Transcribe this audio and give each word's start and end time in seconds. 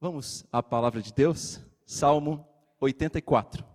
Vamos 0.00 0.46
à 0.52 0.62
palavra 0.62 1.02
de 1.02 1.12
Deus, 1.12 1.60
Salmo 1.84 2.46
84. 2.80 3.66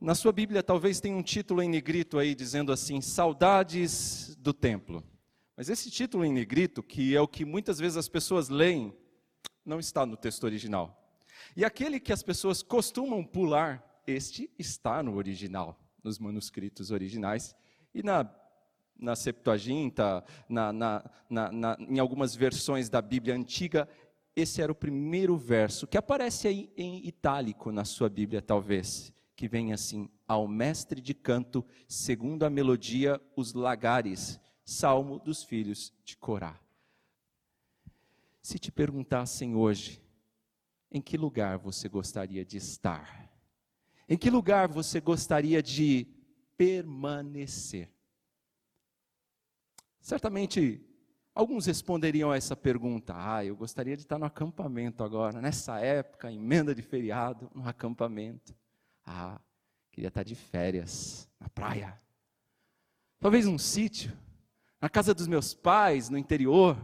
Na 0.00 0.14
sua 0.14 0.30
Bíblia 0.30 0.62
talvez 0.62 1.00
tenha 1.00 1.16
um 1.16 1.24
título 1.24 1.60
em 1.60 1.68
negrito 1.68 2.20
aí 2.20 2.36
dizendo 2.36 2.70
assim: 2.70 3.00
Saudades 3.00 4.36
do 4.36 4.54
Templo. 4.54 5.02
Mas 5.56 5.68
esse 5.68 5.90
título 5.90 6.24
em 6.24 6.32
negrito, 6.32 6.84
que 6.84 7.16
é 7.16 7.20
o 7.20 7.26
que 7.26 7.44
muitas 7.44 7.80
vezes 7.80 7.96
as 7.96 8.08
pessoas 8.08 8.48
leem, 8.48 8.96
não 9.66 9.80
está 9.80 10.06
no 10.06 10.16
texto 10.16 10.44
original. 10.44 11.18
E 11.56 11.64
aquele 11.64 11.98
que 11.98 12.12
as 12.12 12.22
pessoas 12.22 12.62
costumam 12.62 13.24
pular, 13.24 13.84
este 14.06 14.48
está 14.56 15.02
no 15.02 15.16
original, 15.16 15.76
nos 16.04 16.20
manuscritos 16.20 16.92
originais 16.92 17.56
e 17.92 18.04
na, 18.04 18.22
na 18.98 19.14
Septuaginta, 19.14 20.24
na, 20.48 20.72
na, 20.72 21.10
na, 21.28 21.76
em 21.80 21.98
algumas 21.98 22.34
versões 22.34 22.88
da 22.88 23.00
Bíblia 23.00 23.34
antiga, 23.34 23.88
esse 24.34 24.62
era 24.62 24.70
o 24.70 24.74
primeiro 24.74 25.36
verso, 25.36 25.86
que 25.86 25.98
aparece 25.98 26.48
aí 26.48 26.72
em 26.76 27.06
itálico 27.06 27.72
na 27.72 27.84
sua 27.84 28.08
Bíblia, 28.08 28.40
talvez 28.40 29.12
que 29.34 29.48
vem 29.48 29.72
assim: 29.72 30.08
Ao 30.26 30.48
mestre 30.48 31.00
de 31.00 31.14
canto, 31.14 31.64
segundo 31.86 32.44
a 32.44 32.50
melodia, 32.50 33.20
os 33.36 33.52
lagares, 33.54 34.40
salmo 34.64 35.18
dos 35.18 35.42
filhos 35.42 35.92
de 36.04 36.16
Corá. 36.16 36.58
Se 38.42 38.58
te 38.58 38.72
perguntassem 38.72 39.54
hoje, 39.54 40.02
em 40.90 41.00
que 41.00 41.16
lugar 41.16 41.58
você 41.58 41.88
gostaria 41.88 42.44
de 42.44 42.56
estar? 42.56 43.30
Em 44.08 44.16
que 44.16 44.30
lugar 44.30 44.68
você 44.68 45.00
gostaria 45.00 45.62
de 45.62 46.06
permanecer? 46.56 47.92
Certamente 50.08 50.82
alguns 51.34 51.66
responderiam 51.66 52.30
a 52.30 52.36
essa 52.38 52.56
pergunta: 52.56 53.12
Ah, 53.14 53.44
eu 53.44 53.54
gostaria 53.54 53.94
de 53.94 54.04
estar 54.04 54.18
no 54.18 54.24
acampamento 54.24 55.04
agora, 55.04 55.38
nessa 55.38 55.80
época, 55.80 56.32
emenda 56.32 56.74
de 56.74 56.80
feriado, 56.80 57.50
no 57.54 57.68
acampamento. 57.68 58.56
Ah, 59.04 59.38
queria 59.92 60.08
estar 60.08 60.22
de 60.22 60.34
férias 60.34 61.28
na 61.38 61.50
praia. 61.50 62.00
Talvez 63.20 63.44
num 63.44 63.58
sítio, 63.58 64.16
na 64.80 64.88
casa 64.88 65.12
dos 65.12 65.26
meus 65.26 65.52
pais, 65.52 66.08
no 66.08 66.16
interior. 66.16 66.74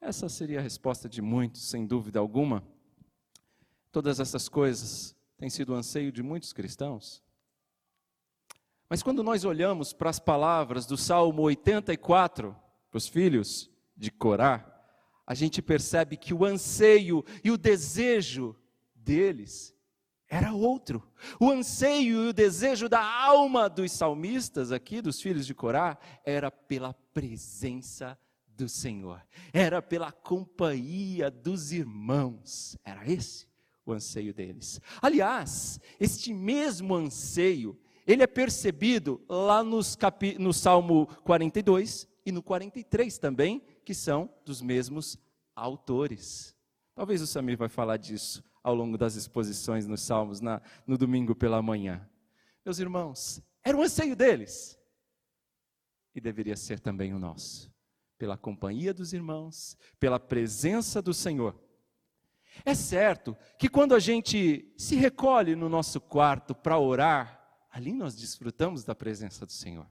Essa 0.00 0.28
seria 0.28 0.60
a 0.60 0.62
resposta 0.62 1.08
de 1.08 1.20
muitos, 1.20 1.68
sem 1.68 1.84
dúvida 1.84 2.20
alguma. 2.20 2.62
Todas 3.90 4.20
essas 4.20 4.48
coisas 4.48 5.16
têm 5.36 5.50
sido 5.50 5.72
o 5.72 5.74
anseio 5.74 6.12
de 6.12 6.22
muitos 6.22 6.52
cristãos. 6.52 7.24
Mas 8.88 9.02
quando 9.02 9.22
nós 9.22 9.44
olhamos 9.44 9.92
para 9.92 10.08
as 10.08 10.18
palavras 10.18 10.86
do 10.86 10.96
Salmo 10.96 11.42
84, 11.42 12.56
para 12.90 12.96
os 12.96 13.06
filhos 13.06 13.70
de 13.96 14.10
Corá, 14.10 14.64
a 15.26 15.34
gente 15.34 15.60
percebe 15.60 16.16
que 16.16 16.32
o 16.32 16.44
anseio 16.44 17.22
e 17.44 17.50
o 17.50 17.58
desejo 17.58 18.56
deles 18.94 19.74
era 20.26 20.52
outro. 20.52 21.02
O 21.38 21.50
anseio 21.50 22.24
e 22.24 22.28
o 22.28 22.32
desejo 22.32 22.88
da 22.88 23.02
alma 23.02 23.68
dos 23.68 23.92
salmistas 23.92 24.72
aqui, 24.72 25.02
dos 25.02 25.20
filhos 25.20 25.46
de 25.46 25.54
Corá, 25.54 25.98
era 26.24 26.50
pela 26.50 26.94
presença 27.12 28.18
do 28.46 28.68
Senhor, 28.68 29.22
era 29.52 29.80
pela 29.82 30.10
companhia 30.10 31.30
dos 31.30 31.72
irmãos. 31.72 32.76
Era 32.84 33.10
esse 33.10 33.46
o 33.86 33.92
anseio 33.92 34.34
deles. 34.34 34.80
Aliás, 35.00 35.80
este 35.98 36.32
mesmo 36.32 36.94
anseio, 36.94 37.78
ele 38.08 38.22
é 38.22 38.26
percebido 38.26 39.22
lá 39.28 39.62
nos 39.62 39.94
capi, 39.94 40.38
no 40.38 40.50
Salmo 40.54 41.06
42 41.24 42.08
e 42.24 42.32
no 42.32 42.42
43 42.42 43.18
também, 43.18 43.62
que 43.84 43.92
são 43.92 44.32
dos 44.46 44.62
mesmos 44.62 45.18
autores. 45.54 46.56
Talvez 46.94 47.20
o 47.20 47.26
Samir 47.26 47.58
vai 47.58 47.68
falar 47.68 47.98
disso 47.98 48.42
ao 48.62 48.74
longo 48.74 48.96
das 48.96 49.14
exposições 49.14 49.86
nos 49.86 50.00
Salmos 50.00 50.40
na, 50.40 50.62
no 50.86 50.96
domingo 50.96 51.34
pela 51.34 51.60
manhã. 51.60 52.08
Meus 52.64 52.78
irmãos, 52.78 53.42
era 53.62 53.76
o 53.76 53.82
anseio 53.82 54.16
deles. 54.16 54.78
E 56.14 56.20
deveria 56.20 56.56
ser 56.56 56.80
também 56.80 57.12
o 57.12 57.18
nosso. 57.18 57.70
Pela 58.16 58.38
companhia 58.38 58.94
dos 58.94 59.12
irmãos, 59.12 59.76
pela 60.00 60.18
presença 60.18 61.02
do 61.02 61.12
Senhor. 61.12 61.54
É 62.64 62.74
certo 62.74 63.36
que 63.58 63.68
quando 63.68 63.94
a 63.94 63.98
gente 63.98 64.72
se 64.78 64.96
recolhe 64.96 65.54
no 65.54 65.68
nosso 65.68 66.00
quarto 66.00 66.54
para 66.54 66.78
orar, 66.78 67.37
ali 67.70 67.92
nós 67.92 68.14
desfrutamos 68.14 68.84
da 68.84 68.94
presença 68.94 69.44
do 69.44 69.52
Senhor. 69.52 69.86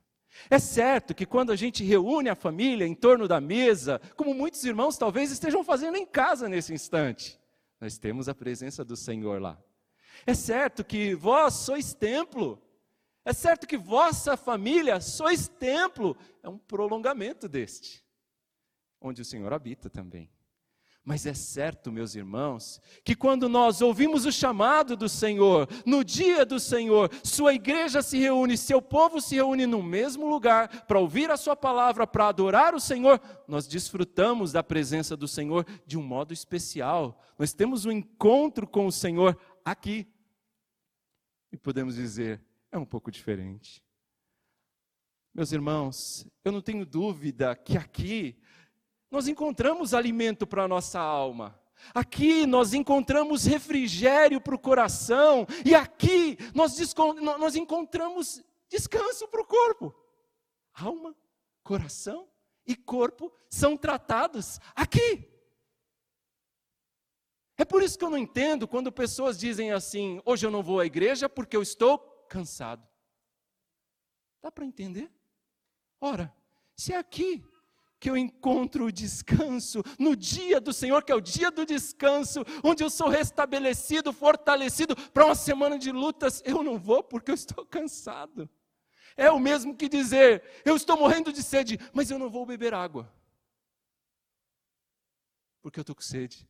É 0.49 0.59
certo 0.59 1.15
que 1.15 1.25
quando 1.25 1.51
a 1.51 1.55
gente 1.55 1.83
reúne 1.83 2.29
a 2.29 2.35
família 2.35 2.85
em 2.85 2.93
torno 2.93 3.27
da 3.27 3.41
mesa, 3.41 3.99
como 4.15 4.33
muitos 4.33 4.63
irmãos 4.63 4.97
talvez 4.97 5.31
estejam 5.31 5.63
fazendo 5.63 5.97
em 5.97 6.05
casa 6.05 6.47
nesse 6.47 6.73
instante, 6.73 7.39
nós 7.79 7.97
temos 7.97 8.27
a 8.27 8.35
presença 8.35 8.83
do 8.83 8.95
Senhor 8.95 9.41
lá. 9.41 9.61
É 10.25 10.33
certo 10.33 10.83
que 10.83 11.15
vós 11.15 11.53
sois 11.53 11.93
templo. 11.93 12.61
É 13.23 13.33
certo 13.33 13.67
que 13.67 13.77
vossa 13.77 14.37
família 14.37 14.99
sois 14.99 15.47
templo. 15.47 16.17
É 16.41 16.49
um 16.49 16.57
prolongamento 16.57 17.47
deste, 17.47 18.03
onde 19.01 19.21
o 19.21 19.25
Senhor 19.25 19.51
habita 19.53 19.89
também. 19.89 20.29
Mas 21.07 21.25
é 21.25 21.33
certo, 21.33 21.89
meus 21.89 22.15
irmãos, 22.15 22.81
que 23.01 23.15
quando 23.15 23.47
nós 23.47 23.81
ouvimos 23.81 24.25
o 24.25 24.31
chamado 24.31 24.93
do 24.97 25.07
Senhor, 25.07 25.65
no 25.85 26.03
dia 26.03 26.45
do 26.45 26.59
Senhor, 26.59 27.09
sua 27.23 27.53
igreja 27.53 28.01
se 28.01 28.17
reúne, 28.17 28.57
seu 28.57 28.81
povo 28.81 29.21
se 29.21 29.35
reúne 29.35 29.65
no 29.65 29.81
mesmo 29.81 30.27
lugar 30.27 30.85
para 30.85 30.99
ouvir 30.99 31.31
a 31.31 31.37
sua 31.37 31.55
palavra, 31.55 32.05
para 32.05 32.27
adorar 32.27 32.75
o 32.75 32.79
Senhor, 32.81 33.21
nós 33.47 33.65
desfrutamos 33.65 34.51
da 34.51 34.61
presença 34.61 35.15
do 35.15 35.29
Senhor 35.29 35.65
de 35.85 35.97
um 35.97 36.03
modo 36.03 36.33
especial. 36.33 37.17
Nós 37.39 37.53
temos 37.53 37.85
um 37.85 37.91
encontro 37.93 38.67
com 38.67 38.85
o 38.85 38.91
Senhor 38.91 39.39
aqui. 39.63 40.05
E 41.53 41.55
podemos 41.55 41.95
dizer, 41.95 42.43
é 42.69 42.77
um 42.77 42.85
pouco 42.85 43.09
diferente. 43.09 43.81
Meus 45.33 45.53
irmãos, 45.53 46.27
eu 46.43 46.51
não 46.51 46.61
tenho 46.61 46.85
dúvida 46.85 47.55
que 47.55 47.77
aqui 47.77 48.37
nós 49.09 49.27
encontramos 49.27 49.93
alimento 49.93 50.45
para 50.45 50.63
a 50.63 50.67
nossa 50.67 50.99
alma. 50.99 51.59
Aqui 51.93 52.45
nós 52.45 52.73
encontramos 52.73 53.45
refrigério 53.45 54.41
para 54.41 54.55
o 54.55 54.59
coração, 54.59 55.45
e 55.65 55.75
aqui 55.75 56.37
nós, 56.53 56.77
nós 57.39 57.55
encontramos 57.55 58.43
descanso 58.69 59.27
para 59.27 59.41
o 59.41 59.45
corpo. 59.45 59.95
Alma, 60.73 61.15
coração 61.63 62.27
e 62.65 62.75
corpo 62.75 63.31
são 63.49 63.77
tratados 63.77 64.59
aqui. 64.75 65.31
É 67.57 67.65
por 67.65 67.81
isso 67.81 67.97
que 67.97 68.05
eu 68.05 68.09
não 68.09 68.17
entendo 68.17 68.67
quando 68.67 68.91
pessoas 68.91 69.37
dizem 69.37 69.71
assim: 69.71 70.21
hoje 70.25 70.45
eu 70.45 70.51
não 70.51 70.61
vou 70.61 70.79
à 70.79 70.85
igreja 70.85 71.27
porque 71.27 71.55
eu 71.55 71.61
estou 71.61 71.97
cansado. 72.29 72.87
Dá 74.41 74.51
para 74.51 74.65
entender? 74.65 75.11
Ora, 75.99 76.33
se 76.75 76.93
é 76.93 76.97
aqui 76.97 77.43
que 77.99 78.09
eu 78.09 78.17
encontro 78.17 78.85
o 78.85 78.91
descanso 78.91 79.83
no 79.97 80.15
dia 80.15 80.61
do 80.61 80.71
Senhor, 80.71 81.03
que 81.03 81.11
é 81.11 81.15
o 81.15 81.21
dia 81.21 81.49
do 81.49 81.65
descanso, 81.65 82.43
onde 82.63 82.83
eu 82.83 82.89
sou 82.89 83.09
restabelecido, 83.09 84.13
fortalecido 84.13 84.95
para 85.11 85.25
uma 85.25 85.35
semana 85.35 85.79
de 85.79 85.91
lutas. 85.91 86.41
Eu 86.45 86.61
não 86.61 86.77
vou 86.77 87.03
porque 87.03 87.31
eu 87.31 87.35
estou 87.35 87.65
cansado. 87.65 88.49
É 89.15 89.31
o 89.31 89.39
mesmo 89.39 89.75
que 89.75 89.89
dizer: 89.89 90.43
eu 90.63 90.75
estou 90.75 90.97
morrendo 90.97 91.33
de 91.33 91.41
sede, 91.41 91.79
mas 91.91 92.11
eu 92.11 92.19
não 92.19 92.29
vou 92.29 92.45
beber 92.45 92.73
água, 92.73 93.11
porque 95.61 95.79
eu 95.79 95.81
estou 95.81 95.95
com 95.95 96.01
sede. 96.01 96.47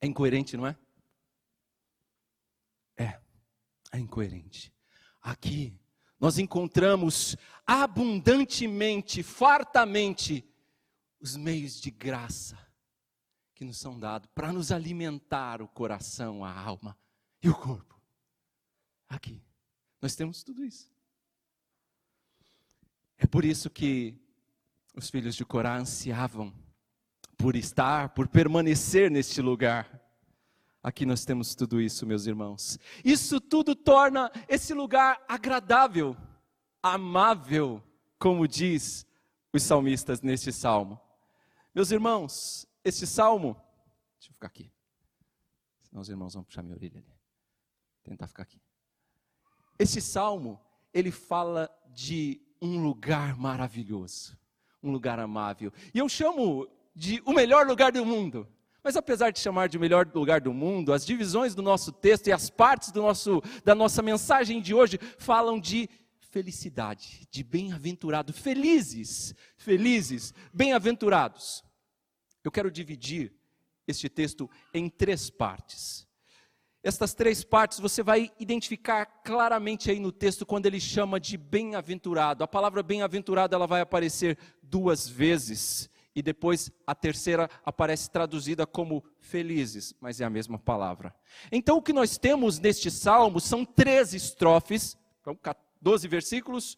É 0.00 0.06
incoerente, 0.06 0.56
não 0.56 0.66
é? 0.66 0.78
É, 2.96 3.20
é 3.92 3.98
incoerente. 3.98 4.72
Aqui 5.20 5.76
nós 6.18 6.38
encontramos 6.38 7.36
abundantemente, 7.66 9.22
fartamente, 9.22 10.44
os 11.20 11.36
meios 11.36 11.80
de 11.80 11.90
graça 11.90 12.58
que 13.54 13.64
nos 13.64 13.78
são 13.78 13.98
dados 13.98 14.28
para 14.34 14.52
nos 14.52 14.70
alimentar 14.70 15.60
o 15.60 15.68
coração, 15.68 16.44
a 16.44 16.52
alma 16.52 16.96
e 17.42 17.48
o 17.48 17.54
corpo. 17.54 18.00
Aqui, 19.08 19.42
nós 20.00 20.14
temos 20.14 20.42
tudo 20.42 20.64
isso. 20.64 20.90
É 23.16 23.26
por 23.26 23.44
isso 23.44 23.68
que 23.68 24.16
os 24.94 25.10
filhos 25.10 25.34
de 25.34 25.44
Corá 25.44 25.76
ansiavam 25.76 26.54
por 27.36 27.56
estar, 27.56 28.10
por 28.10 28.28
permanecer 28.28 29.10
neste 29.10 29.40
lugar. 29.42 30.00
Aqui 30.82 31.04
nós 31.04 31.24
temos 31.24 31.54
tudo 31.54 31.80
isso, 31.80 32.06
meus 32.06 32.26
irmãos. 32.26 32.78
Isso 33.04 33.40
tudo 33.40 33.74
torna 33.74 34.30
esse 34.48 34.72
lugar 34.72 35.22
agradável, 35.28 36.16
amável, 36.82 37.82
como 38.18 38.46
diz 38.46 39.06
os 39.52 39.62
salmistas 39.62 40.22
neste 40.22 40.52
salmo. 40.52 41.00
Meus 41.74 41.90
irmãos, 41.90 42.66
este 42.84 43.06
salmo, 43.06 43.54
deixa 44.18 44.30
eu 44.30 44.34
ficar 44.34 44.46
aqui, 44.46 44.72
senão 45.82 46.00
os 46.00 46.08
irmãos 46.08 46.34
vão 46.34 46.44
puxar 46.44 46.62
minha 46.62 46.76
orelha 46.76 46.98
ali. 46.98 47.18
Tentar 48.02 48.26
ficar 48.28 48.44
aqui. 48.44 48.60
Este 49.78 50.00
salmo, 50.00 50.60
ele 50.94 51.10
fala 51.10 51.68
de 51.88 52.40
um 52.60 52.82
lugar 52.82 53.36
maravilhoso, 53.36 54.36
um 54.82 54.90
lugar 54.90 55.18
amável. 55.18 55.72
E 55.92 55.98
eu 55.98 56.08
chamo 56.08 56.68
de 56.94 57.22
o 57.24 57.32
melhor 57.32 57.66
lugar 57.66 57.92
do 57.92 58.04
mundo. 58.04 58.48
Mas 58.88 58.96
apesar 58.96 59.30
de 59.30 59.38
chamar 59.38 59.68
de 59.68 59.76
o 59.76 59.80
melhor 59.80 60.10
lugar 60.14 60.40
do 60.40 60.50
mundo, 60.50 60.94
as 60.94 61.04
divisões 61.04 61.54
do 61.54 61.60
nosso 61.60 61.92
texto 61.92 62.28
e 62.28 62.32
as 62.32 62.48
partes 62.48 62.90
do 62.90 63.02
nosso, 63.02 63.42
da 63.62 63.74
nossa 63.74 64.00
mensagem 64.00 64.62
de 64.62 64.72
hoje 64.72 64.98
falam 65.18 65.60
de 65.60 65.90
felicidade, 66.30 67.28
de 67.30 67.44
bem-aventurado, 67.44 68.32
felizes, 68.32 69.34
felizes, 69.58 70.32
bem-aventurados. 70.54 71.62
Eu 72.42 72.50
quero 72.50 72.70
dividir 72.70 73.30
este 73.86 74.08
texto 74.08 74.48
em 74.72 74.88
três 74.88 75.28
partes. 75.28 76.08
Estas 76.82 77.12
três 77.12 77.44
partes 77.44 77.80
você 77.80 78.02
vai 78.02 78.32
identificar 78.40 79.04
claramente 79.04 79.90
aí 79.90 80.00
no 80.00 80.10
texto 80.10 80.46
quando 80.46 80.64
ele 80.64 80.80
chama 80.80 81.20
de 81.20 81.36
bem-aventurado. 81.36 82.42
A 82.42 82.48
palavra 82.48 82.82
bem-aventurado 82.82 83.54
ela 83.54 83.66
vai 83.66 83.82
aparecer 83.82 84.38
duas 84.62 85.06
vezes 85.06 85.90
e 86.18 86.22
depois 86.22 86.68
a 86.84 86.96
terceira 86.96 87.48
aparece 87.64 88.10
traduzida 88.10 88.66
como 88.66 89.04
felizes, 89.20 89.94
mas 90.00 90.20
é 90.20 90.24
a 90.24 90.30
mesma 90.30 90.58
palavra. 90.58 91.14
Então 91.52 91.76
o 91.76 91.82
que 91.82 91.92
nós 91.92 92.18
temos 92.18 92.58
neste 92.58 92.90
salmo 92.90 93.38
são 93.38 93.64
três 93.64 94.12
estrofes, 94.12 94.98
12 95.24 95.38
então, 95.80 96.10
versículos 96.10 96.76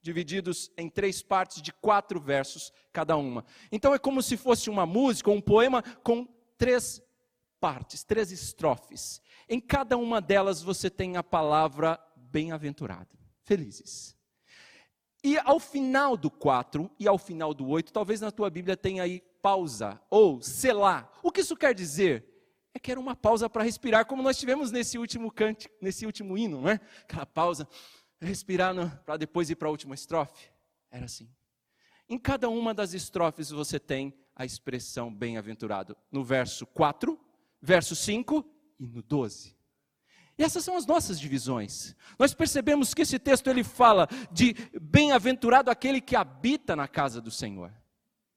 divididos 0.00 0.70
em 0.76 0.88
três 0.88 1.20
partes 1.20 1.60
de 1.60 1.72
quatro 1.72 2.20
versos 2.20 2.72
cada 2.92 3.16
uma. 3.16 3.44
Então 3.72 3.92
é 3.92 3.98
como 3.98 4.22
se 4.22 4.36
fosse 4.36 4.70
uma 4.70 4.86
música, 4.86 5.32
um 5.32 5.40
poema 5.40 5.82
com 6.04 6.28
três 6.56 7.02
partes, 7.58 8.04
três 8.04 8.30
estrofes. 8.30 9.20
Em 9.48 9.58
cada 9.58 9.96
uma 9.96 10.20
delas 10.20 10.62
você 10.62 10.88
tem 10.88 11.16
a 11.16 11.24
palavra 11.24 11.98
bem-aventurado, 12.14 13.18
felizes. 13.42 14.15
E 15.26 15.36
ao 15.38 15.58
final 15.58 16.16
do 16.16 16.30
4 16.30 16.88
e 17.00 17.08
ao 17.08 17.18
final 17.18 17.52
do 17.52 17.66
8, 17.66 17.92
talvez 17.92 18.20
na 18.20 18.30
tua 18.30 18.48
Bíblia 18.48 18.76
tenha 18.76 19.02
aí 19.02 19.20
pausa 19.42 20.00
ou 20.08 20.40
selar. 20.40 21.10
O 21.20 21.32
que 21.32 21.40
isso 21.40 21.56
quer 21.56 21.74
dizer? 21.74 22.24
É 22.72 22.78
que 22.78 22.92
era 22.92 23.00
uma 23.00 23.16
pausa 23.16 23.50
para 23.50 23.64
respirar, 23.64 24.06
como 24.06 24.22
nós 24.22 24.38
tivemos 24.38 24.70
nesse 24.70 24.96
último 24.96 25.32
cante, 25.32 25.68
nesse 25.82 26.06
último 26.06 26.38
hino, 26.38 26.60
não 26.60 26.70
é? 26.70 26.80
Aquela 27.02 27.26
pausa, 27.26 27.68
respirar 28.20 29.02
para 29.04 29.16
depois 29.16 29.50
ir 29.50 29.56
para 29.56 29.66
a 29.66 29.70
última 29.72 29.96
estrofe. 29.96 30.48
Era 30.92 31.06
assim. 31.06 31.28
Em 32.08 32.20
cada 32.20 32.48
uma 32.48 32.72
das 32.72 32.94
estrofes 32.94 33.50
você 33.50 33.80
tem 33.80 34.14
a 34.32 34.44
expressão 34.44 35.12
bem-aventurado. 35.12 35.96
No 36.08 36.22
verso 36.22 36.64
4, 36.66 37.18
verso 37.60 37.96
5 37.96 38.48
e 38.78 38.86
no 38.86 39.02
12. 39.02 39.55
E 40.38 40.42
essas 40.42 40.64
são 40.64 40.76
as 40.76 40.86
nossas 40.86 41.18
divisões. 41.18 41.96
Nós 42.18 42.34
percebemos 42.34 42.92
que 42.92 43.02
esse 43.02 43.18
texto 43.18 43.48
ele 43.48 43.64
fala 43.64 44.06
de 44.30 44.54
bem-aventurado 44.80 45.70
aquele 45.70 46.00
que 46.00 46.14
habita 46.14 46.76
na 46.76 46.86
casa 46.86 47.20
do 47.20 47.30
Senhor. 47.30 47.72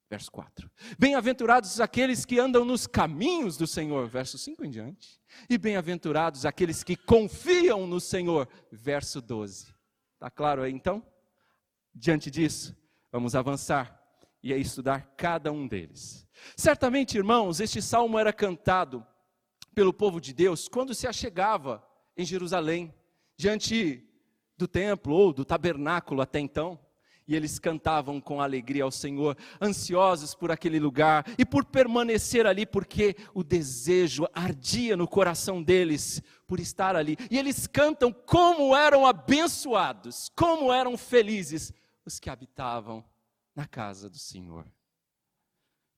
Verso 0.10 0.32
4. 0.32 0.72
Bem-aventurados 0.98 1.80
aqueles 1.80 2.26
que 2.26 2.40
andam 2.40 2.66
nos 2.66 2.88
caminhos 2.88 3.58
do 3.58 3.68
Senhor, 3.68 4.08
verso 4.08 4.38
5 4.38 4.66
em 4.66 4.70
diante. 4.70 5.22
E 5.48 5.58
bem-aventurados 5.58 6.46
aqueles 6.46 6.84
que 6.84 6.96
confiam 6.96 7.86
no 7.86 8.00
Senhor, 8.00 8.48
verso 8.72 9.22
12. 9.22 9.68
Está 10.16 10.32
claro 10.32 10.64
aí 10.64 10.72
então? 10.72 11.06
Diante 11.94 12.32
disso, 12.32 12.76
vamos 13.12 13.36
avançar 13.36 14.02
e 14.42 14.54
estudar 14.54 15.14
cada 15.16 15.52
um 15.52 15.68
deles. 15.68 16.28
Certamente, 16.56 17.18
irmãos, 17.18 17.60
este 17.60 17.82
salmo 17.82 18.18
era 18.18 18.32
cantado 18.32 19.06
pelo 19.76 19.94
povo 19.94 20.20
de 20.20 20.34
Deus 20.34 20.68
quando 20.68 20.96
se 20.96 21.08
achegava 21.08 21.88
em 22.20 22.26
Jerusalém, 22.26 22.94
diante 23.38 24.06
do 24.58 24.68
templo 24.68 25.14
ou 25.14 25.32
do 25.32 25.46
tabernáculo 25.46 26.22
até 26.22 26.38
então. 26.38 26.78
E 27.26 27.34
eles 27.34 27.58
cantavam 27.60 28.20
com 28.20 28.42
alegria 28.42 28.84
ao 28.84 28.92
Senhor, 28.92 29.38
ansiosos 29.62 30.36
por 30.36 30.52
aquele 30.52 30.80
lugar 30.80 31.24
e 31.38 31.46
por 31.46 31.64
permanecer 31.64 32.46
ali, 32.46 32.66
porque 32.66 33.16
o 33.34 33.42
desejo 33.42 34.28
ardia 34.34 34.98
no 34.98 35.08
coração 35.08 35.64
deles 35.64 36.22
por 36.46 36.60
estar 36.60 36.94
ali. 36.94 37.16
E 37.32 37.38
eles 37.38 37.68
cantam 37.68 38.12
como 38.12 38.76
eram 38.76 39.06
abençoados, 39.06 40.30
como 40.36 40.74
eram 40.74 40.98
felizes 40.98 41.72
os 42.04 42.20
que 42.20 42.30
habitavam 42.30 43.06
na 43.56 43.66
casa 43.66 44.10
do 44.10 44.18
Senhor. 44.18 44.66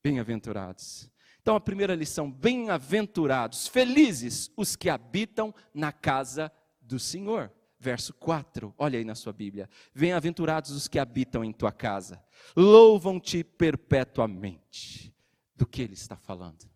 Bem-aventurados. 0.04 1.11
Então, 1.42 1.56
a 1.56 1.60
primeira 1.60 1.94
lição: 1.94 2.30
bem-aventurados, 2.30 3.66
felizes 3.66 4.50
os 4.56 4.76
que 4.76 4.88
habitam 4.88 5.52
na 5.74 5.92
casa 5.92 6.50
do 6.80 6.98
Senhor. 6.98 7.52
Verso 7.78 8.14
4, 8.14 8.72
olha 8.78 8.96
aí 8.96 9.04
na 9.04 9.16
sua 9.16 9.32
Bíblia. 9.32 9.68
Bem-aventurados 9.92 10.70
os 10.70 10.86
que 10.86 11.00
habitam 11.00 11.44
em 11.44 11.52
tua 11.52 11.72
casa, 11.72 12.22
louvam-te 12.54 13.42
perpetuamente. 13.42 15.12
Do 15.56 15.66
que 15.66 15.82
ele 15.82 15.94
está 15.94 16.16
falando? 16.16 16.70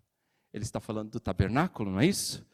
Ele 0.52 0.64
está 0.64 0.80
falando 0.80 1.10
do 1.10 1.20
tabernáculo, 1.20 1.92
não 1.92 2.00
é 2.00 2.06
isso? 2.06 2.44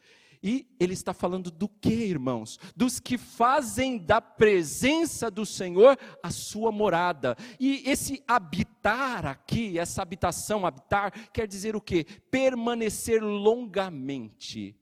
E 0.43 0.67
ele 0.77 0.91
está 0.91 1.13
falando 1.13 1.49
do 1.49 1.69
que, 1.69 1.93
irmãos? 1.93 2.59
Dos 2.75 2.99
que 2.99 3.17
fazem 3.17 3.97
da 3.97 4.19
presença 4.19 5.31
do 5.31 5.45
Senhor 5.45 5.97
a 6.21 6.29
sua 6.29 6.69
morada. 6.69 7.37
E 7.57 7.81
esse 7.89 8.21
habitar 8.27 9.25
aqui, 9.25 9.79
essa 9.79 10.01
habitação, 10.01 10.65
habitar, 10.65 11.29
quer 11.29 11.47
dizer 11.47 11.77
o 11.77 11.81
quê? 11.81 12.05
Permanecer 12.29 13.23
longamente, 13.23 14.75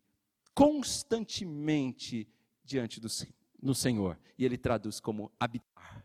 constantemente 0.56 2.28
diante 2.64 3.00
do 3.00 3.76
Senhor. 3.76 4.20
E 4.40 4.44
ele 4.44 4.58
traduz 4.58 5.00
como 5.00 5.32
habitar. 5.40 6.04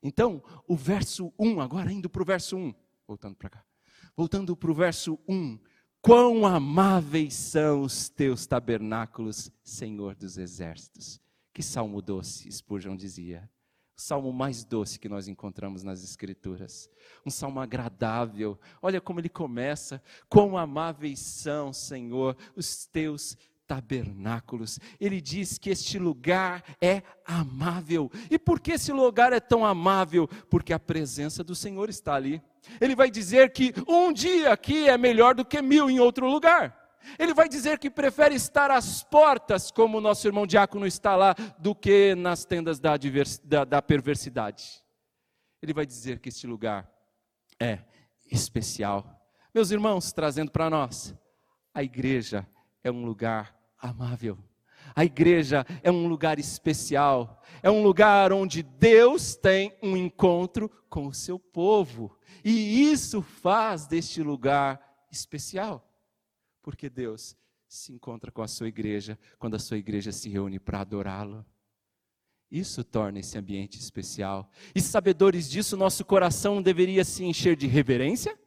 Então, 0.00 0.40
o 0.68 0.76
verso 0.76 1.32
1, 1.36 1.60
agora 1.60 1.90
indo 1.90 2.08
para 2.08 2.22
o 2.22 2.26
verso 2.26 2.56
1, 2.56 2.72
voltando 3.08 3.34
para 3.34 3.50
cá. 3.50 3.64
Voltando 4.16 4.54
para 4.54 4.70
o 4.70 4.74
verso 4.74 5.18
1, 5.26 5.58
Quão 6.04 6.44
amáveis 6.44 7.32
são 7.32 7.80
os 7.80 8.10
teus 8.10 8.44
tabernáculos, 8.44 9.50
Senhor 9.62 10.14
dos 10.14 10.36
exércitos. 10.36 11.18
Que 11.50 11.62
salmo 11.62 12.02
doce, 12.02 12.52
Spurgeon 12.52 12.94
dizia. 12.94 13.50
O 13.96 14.00
salmo 14.02 14.30
mais 14.30 14.66
doce 14.66 14.98
que 14.98 15.08
nós 15.08 15.28
encontramos 15.28 15.82
nas 15.82 16.04
Escrituras. 16.04 16.90
Um 17.24 17.30
salmo 17.30 17.58
agradável. 17.58 18.60
Olha 18.82 19.00
como 19.00 19.18
ele 19.18 19.30
começa. 19.30 20.02
Quão 20.28 20.58
amáveis 20.58 21.20
são, 21.20 21.72
Senhor, 21.72 22.36
os 22.54 22.84
teus 22.84 23.34
tabernáculos. 23.66 24.78
Ele 25.00 25.20
diz 25.20 25.58
que 25.58 25.70
este 25.70 25.98
lugar 25.98 26.62
é 26.80 27.02
amável. 27.24 28.10
E 28.30 28.38
por 28.38 28.60
que 28.60 28.72
esse 28.72 28.92
lugar 28.92 29.32
é 29.32 29.40
tão 29.40 29.64
amável? 29.64 30.28
Porque 30.50 30.72
a 30.72 30.78
presença 30.78 31.42
do 31.42 31.54
Senhor 31.54 31.88
está 31.88 32.14
ali. 32.14 32.42
Ele 32.80 32.94
vai 32.94 33.10
dizer 33.10 33.52
que 33.52 33.72
um 33.86 34.12
dia 34.12 34.52
aqui 34.52 34.88
é 34.88 34.96
melhor 34.96 35.34
do 35.34 35.44
que 35.44 35.60
mil 35.60 35.90
em 35.90 36.00
outro 36.00 36.28
lugar. 36.28 36.82
Ele 37.18 37.34
vai 37.34 37.48
dizer 37.48 37.78
que 37.78 37.90
prefere 37.90 38.34
estar 38.34 38.70
às 38.70 39.02
portas, 39.02 39.70
como 39.70 39.98
o 39.98 40.00
nosso 40.00 40.26
irmão 40.26 40.46
diácono 40.46 40.86
está 40.86 41.14
lá, 41.14 41.34
do 41.58 41.74
que 41.74 42.14
nas 42.14 42.44
tendas 42.44 42.80
da, 42.80 42.94
da, 43.44 43.64
da 43.64 43.82
perversidade. 43.82 44.82
Ele 45.60 45.74
vai 45.74 45.84
dizer 45.84 46.18
que 46.18 46.30
este 46.30 46.46
lugar 46.46 46.90
é 47.60 47.80
especial. 48.30 49.20
Meus 49.54 49.70
irmãos, 49.70 50.12
trazendo 50.12 50.50
para 50.50 50.70
nós, 50.70 51.14
a 51.74 51.82
igreja 51.82 52.46
é 52.84 52.90
um 52.90 53.04
lugar 53.04 53.58
amável. 53.78 54.38
A 54.94 55.04
igreja 55.04 55.66
é 55.82 55.90
um 55.90 56.06
lugar 56.06 56.38
especial, 56.38 57.42
é 57.62 57.70
um 57.70 57.82
lugar 57.82 58.32
onde 58.32 58.62
Deus 58.62 59.34
tem 59.34 59.76
um 59.82 59.96
encontro 59.96 60.68
com 60.88 61.06
o 61.06 61.14
seu 61.14 61.38
povo. 61.38 62.16
E 62.44 62.90
isso 62.92 63.22
faz 63.22 63.86
deste 63.86 64.22
lugar 64.22 64.80
especial, 65.10 65.84
porque 66.62 66.88
Deus 66.90 67.36
se 67.66 67.92
encontra 67.92 68.30
com 68.30 68.42
a 68.42 68.48
sua 68.48 68.68
igreja 68.68 69.18
quando 69.38 69.54
a 69.54 69.58
sua 69.58 69.78
igreja 69.78 70.12
se 70.12 70.28
reúne 70.28 70.60
para 70.60 70.80
adorá-lo. 70.80 71.44
Isso 72.50 72.84
torna 72.84 73.18
esse 73.18 73.36
ambiente 73.36 73.80
especial. 73.80 74.48
E 74.74 74.80
sabedores 74.80 75.50
disso, 75.50 75.76
nosso 75.76 76.04
coração 76.04 76.62
deveria 76.62 77.04
se 77.04 77.24
encher 77.24 77.56
de 77.56 77.66
reverência 77.66 78.38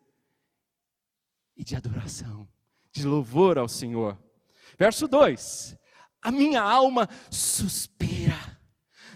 e 1.57 1.63
de 1.63 1.75
adoração, 1.75 2.47
de 2.89 3.05
louvor 3.05 3.57
ao 3.57 3.67
Senhor. 3.67 4.17
Verso 4.77 5.07
2: 5.07 5.77
A 6.21 6.31
minha 6.31 6.61
alma 6.61 7.09
suspira, 7.31 8.57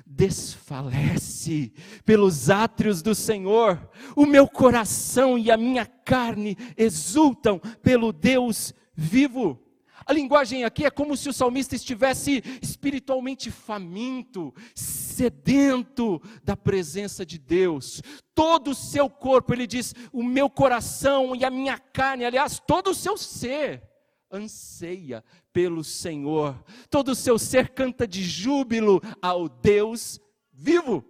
desfalece 0.06 1.74
pelos 2.04 2.50
átrios 2.50 3.02
do 3.02 3.16
Senhor, 3.16 3.90
o 4.16 4.26
meu 4.26 4.48
coração 4.48 5.38
e 5.38 5.50
a 5.50 5.58
minha 5.58 5.86
carne 5.86 6.58
exultam 6.76 7.60
pelo 7.82 8.12
Deus 8.12 8.74
vivo. 8.94 9.60
A 10.04 10.12
linguagem 10.12 10.64
aqui 10.64 10.84
é 10.84 10.90
como 10.90 11.16
se 11.16 11.30
o 11.30 11.34
salmista 11.34 11.76
estivesse 11.76 12.44
espiritualmente 12.62 13.52
faminto, 13.52 14.54
sedento 14.76 16.20
da 16.44 16.58
presença 16.58 17.24
de 17.24 17.38
Deus. 17.38 18.02
Todo 18.34 18.72
o 18.72 18.76
seu 18.76 19.10
corpo, 19.10 19.54
ele 19.54 19.68
diz, 19.68 19.94
o 20.12 20.24
meu 20.24 20.50
coração 20.50 21.36
e 21.36 21.46
a 21.46 21.52
minha 21.52 21.78
carne, 21.78 22.26
aliás, 22.26 22.60
todo 22.66 22.90
o 22.90 22.96
seu 22.96 23.16
ser 23.16 23.91
anseia 24.32 25.24
pelo 25.52 25.84
Senhor, 25.84 26.64
todo 26.90 27.10
o 27.10 27.16
seu 27.16 27.38
ser 27.38 27.70
canta 27.70 28.08
de 28.08 28.24
júbilo 28.24 29.02
ao 29.22 29.50
Deus 29.50 30.20
vivo, 30.52 31.06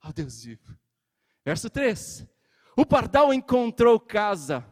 ao 0.00 0.12
Deus 0.12 0.44
vivo. 0.44 0.76
Verso 1.44 1.70
3: 1.70 2.26
O 2.76 2.84
pardal 2.84 3.32
encontrou 3.32 3.98
casa 3.98 4.66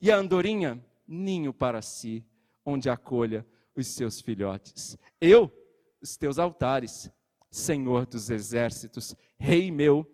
e 0.00 0.10
a 0.10 0.16
andorinha 0.16 0.84
ninho 1.06 1.52
para 1.52 1.80
si, 1.80 2.24
onde 2.64 2.90
acolha 2.90 3.46
os 3.76 3.86
seus 3.86 4.20
filhotes. 4.20 4.98
Eu, 5.20 5.52
os 6.00 6.16
teus 6.16 6.38
altares, 6.38 7.10
Senhor 7.50 8.06
dos 8.06 8.28
exércitos, 8.28 9.14
Rei 9.38 9.70
meu 9.70 10.06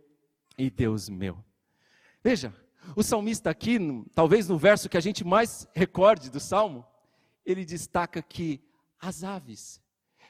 e 0.59 0.69
Deus 0.71 1.09
meu. 1.09 1.43
Veja, 2.23 2.55
o 2.95 3.03
salmista 3.03 3.51
aqui, 3.51 3.79
talvez 4.15 4.49
no 4.49 4.59
verso 4.59 4.89
que 4.89 4.97
a 4.97 5.01
gente 5.01 5.25
mais 5.25 5.67
recorde 5.73 6.31
do 6.31 6.39
salmo, 6.41 6.87
ele 7.45 7.65
destaca 7.65 8.23
que 8.23 8.61
as 9.01 9.25
aves 9.25 9.83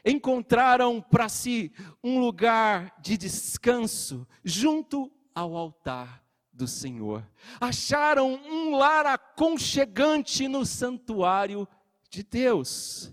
encontraram 0.05 1.01
para 1.01 1.29
si 1.29 1.73
um 2.03 2.19
lugar 2.19 2.95
de 3.01 3.17
descanso 3.17 4.27
junto 4.45 5.11
ao 5.35 5.57
altar 5.57 6.25
do 6.53 6.67
Senhor. 6.67 7.27
Acharam 7.61 8.35
um 8.35 8.77
lar 8.77 9.07
aconchegante 9.07 10.49
no 10.49 10.67
santuário 10.67 11.67
de 12.11 12.23
Deus. 12.23 13.13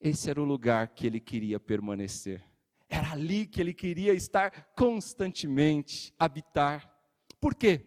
Esse 0.00 0.30
era 0.30 0.40
o 0.40 0.44
lugar 0.44 0.88
que 0.88 1.06
ele 1.06 1.20
queria 1.20 1.58
permanecer. 1.58 2.42
Era 2.88 3.12
ali 3.12 3.46
que 3.46 3.60
ele 3.60 3.74
queria 3.74 4.12
estar 4.12 4.72
constantemente, 4.74 6.14
habitar. 6.18 6.92
Por 7.40 7.54
quê? 7.54 7.86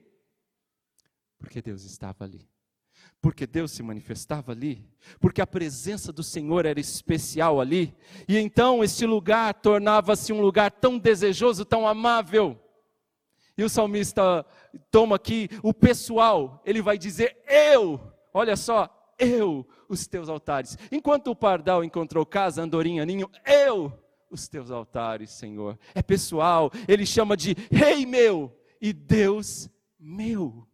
Porque 1.38 1.62
Deus 1.62 1.84
estava 1.84 2.24
ali. 2.24 2.48
Porque 3.24 3.48
Deus 3.48 3.72
se 3.72 3.82
manifestava 3.82 4.52
ali, 4.52 4.86
porque 5.18 5.42
a 5.42 5.48
presença 5.48 6.12
do 6.12 6.22
Senhor 6.22 6.66
era 6.66 6.78
especial 6.78 7.62
ali, 7.62 7.96
e 8.28 8.38
então 8.38 8.84
esse 8.84 9.06
lugar 9.06 9.54
tornava-se 9.54 10.34
um 10.34 10.42
lugar 10.42 10.70
tão 10.70 11.00
desejoso, 11.00 11.64
tão 11.64 11.88
amável. 11.88 12.60
E 13.58 13.64
o 13.64 13.70
salmista 13.70 14.46
toma 14.92 15.16
aqui 15.16 15.48
o 15.64 15.74
pessoal, 15.74 16.62
ele 16.66 16.82
vai 16.82 16.98
dizer: 16.98 17.42
Eu, 17.48 17.98
olha 18.34 18.58
só, 18.58 18.94
eu, 19.18 19.66
os 19.88 20.06
teus 20.06 20.28
altares. 20.28 20.78
Enquanto 20.92 21.28
o 21.28 21.36
pardal 21.36 21.82
encontrou 21.82 22.26
casa, 22.26 22.62
andorinha, 22.62 23.06
ninho, 23.06 23.32
eu, 23.46 23.98
os 24.30 24.50
teus 24.50 24.70
altares, 24.70 25.32
Senhor. 25.32 25.80
É 25.96 26.02
pessoal, 26.02 26.70
ele 26.90 27.06
chama 27.06 27.38
de 27.38 27.56
Rei 27.72 28.06
meu 28.06 28.54
e 28.82 28.92
Deus 28.92 29.70
meu. 29.98 30.68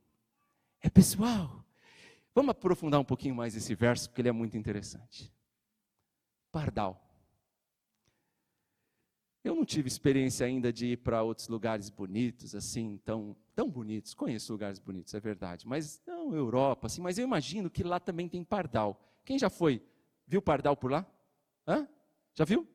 É 0.81 0.89
pessoal. 0.89 1.58
Vamos 2.39 2.51
aprofundar 2.51 3.01
um 3.01 3.03
pouquinho 3.03 3.35
mais 3.35 3.53
esse 3.53 3.75
verso, 3.75 4.07
porque 4.07 4.21
ele 4.21 4.29
é 4.29 4.31
muito 4.31 4.57
interessante. 4.57 5.29
Pardal. 6.49 6.97
Eu 9.43 9.53
não 9.53 9.65
tive 9.65 9.89
experiência 9.89 10.45
ainda 10.45 10.71
de 10.71 10.93
ir 10.93 10.97
para 10.99 11.21
outros 11.21 11.49
lugares 11.49 11.89
bonitos, 11.89 12.55
assim, 12.55 12.97
tão, 13.03 13.35
tão 13.53 13.69
bonitos. 13.69 14.13
Conheço 14.13 14.53
lugares 14.53 14.79
bonitos, 14.79 15.13
é 15.13 15.19
verdade. 15.19 15.67
Mas 15.67 16.01
não 16.07 16.33
Europa, 16.33 16.87
assim, 16.87 17.01
mas 17.01 17.17
eu 17.17 17.25
imagino 17.25 17.69
que 17.69 17.83
lá 17.83 17.99
também 17.99 18.29
tem 18.29 18.41
pardal. 18.41 19.05
Quem 19.25 19.37
já 19.37 19.49
foi? 19.49 19.85
Viu 20.25 20.41
pardal 20.41 20.77
por 20.77 20.91
lá? 20.91 21.05
Hã? 21.67 21.89
Já 22.33 22.45
viu? 22.45 22.65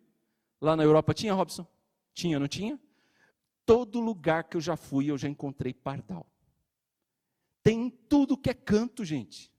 Lá 0.60 0.76
na 0.76 0.82
Europa 0.82 1.14
tinha, 1.14 1.32
Robson? 1.32 1.66
Tinha, 2.12 2.38
não 2.38 2.48
tinha? 2.48 2.78
Todo 3.64 3.98
lugar 3.98 4.44
que 4.44 4.58
eu 4.58 4.60
já 4.60 4.76
fui, 4.76 5.10
eu 5.10 5.16
já 5.16 5.26
encontrei 5.26 5.72
pardal. 5.72 6.26
Tem 7.62 7.88
tudo 7.88 8.36
que 8.36 8.50
é 8.50 8.54
canto, 8.54 9.06
gente. 9.06 9.53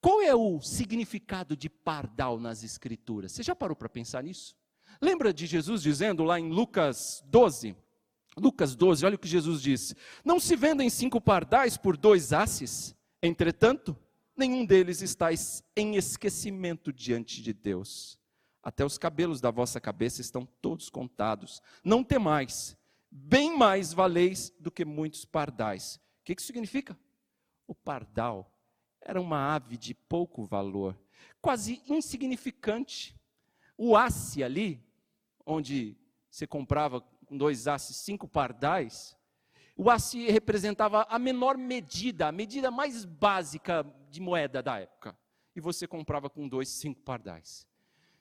Qual 0.00 0.22
é 0.22 0.34
o 0.34 0.60
significado 0.60 1.56
de 1.56 1.68
pardal 1.68 2.38
nas 2.38 2.62
Escrituras? 2.62 3.32
Você 3.32 3.42
já 3.42 3.54
parou 3.54 3.76
para 3.76 3.88
pensar 3.88 4.22
nisso? 4.22 4.54
Lembra 5.00 5.32
de 5.32 5.46
Jesus 5.46 5.82
dizendo 5.82 6.22
lá 6.22 6.38
em 6.38 6.50
Lucas 6.50 7.22
12? 7.26 7.76
Lucas 8.36 8.76
12, 8.76 9.04
olha 9.04 9.16
o 9.16 9.18
que 9.18 9.26
Jesus 9.26 9.60
disse: 9.60 9.96
Não 10.24 10.38
se 10.38 10.54
vendem 10.54 10.88
cinco 10.88 11.20
pardais 11.20 11.76
por 11.76 11.96
dois 11.96 12.32
asses? 12.32 12.94
Entretanto, 13.20 13.96
nenhum 14.36 14.64
deles 14.64 15.02
está 15.02 15.30
em 15.76 15.96
esquecimento 15.96 16.92
diante 16.92 17.42
de 17.42 17.52
Deus. 17.52 18.16
Até 18.62 18.84
os 18.84 18.98
cabelos 18.98 19.40
da 19.40 19.50
vossa 19.50 19.80
cabeça 19.80 20.20
estão 20.20 20.46
todos 20.60 20.88
contados. 20.88 21.60
Não 21.82 22.04
temais, 22.04 22.76
bem 23.10 23.56
mais 23.56 23.92
valeis 23.92 24.52
do 24.60 24.70
que 24.70 24.84
muitos 24.84 25.24
pardais. 25.24 25.96
O 26.20 26.24
que 26.24 26.34
isso 26.36 26.46
significa? 26.46 26.96
O 27.66 27.74
pardal 27.74 28.52
era 29.08 29.20
uma 29.20 29.54
ave 29.54 29.76
de 29.76 29.94
pouco 29.94 30.44
valor, 30.44 30.96
quase 31.40 31.82
insignificante. 31.88 33.18
O 33.76 33.96
asse 33.96 34.44
ali, 34.44 34.80
onde 35.46 35.96
você 36.30 36.46
comprava 36.46 37.00
com 37.00 37.36
dois 37.36 37.66
asses 37.66 37.96
cinco 37.96 38.28
pardais, 38.28 39.16
o 39.76 39.90
asse 39.90 40.30
representava 40.30 41.06
a 41.08 41.18
menor 41.18 41.56
medida, 41.56 42.28
a 42.28 42.32
medida 42.32 42.70
mais 42.70 43.04
básica 43.04 43.84
de 44.10 44.20
moeda 44.20 44.62
da 44.62 44.78
época. 44.78 45.16
E 45.56 45.60
você 45.60 45.86
comprava 45.86 46.28
com 46.28 46.46
dois, 46.46 46.68
cinco 46.68 47.00
pardais 47.00 47.66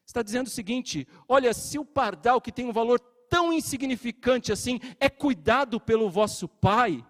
está 0.08 0.24
dizendo 0.24 0.48
o 0.48 0.52
seguinte: 0.52 1.08
olha, 1.28 1.54
se 1.54 1.78
o 1.78 1.86
pardal 1.86 2.42
que 2.42 2.52
tem 2.52 2.66
um 2.66 2.72
valor 2.72 3.00
tão 3.30 3.52
insignificante 3.52 4.52
assim 4.52 4.80
é 5.00 5.10
cuidado 5.10 5.80
pelo 5.80 6.10
vosso 6.10 6.48
Pai, 6.48 7.06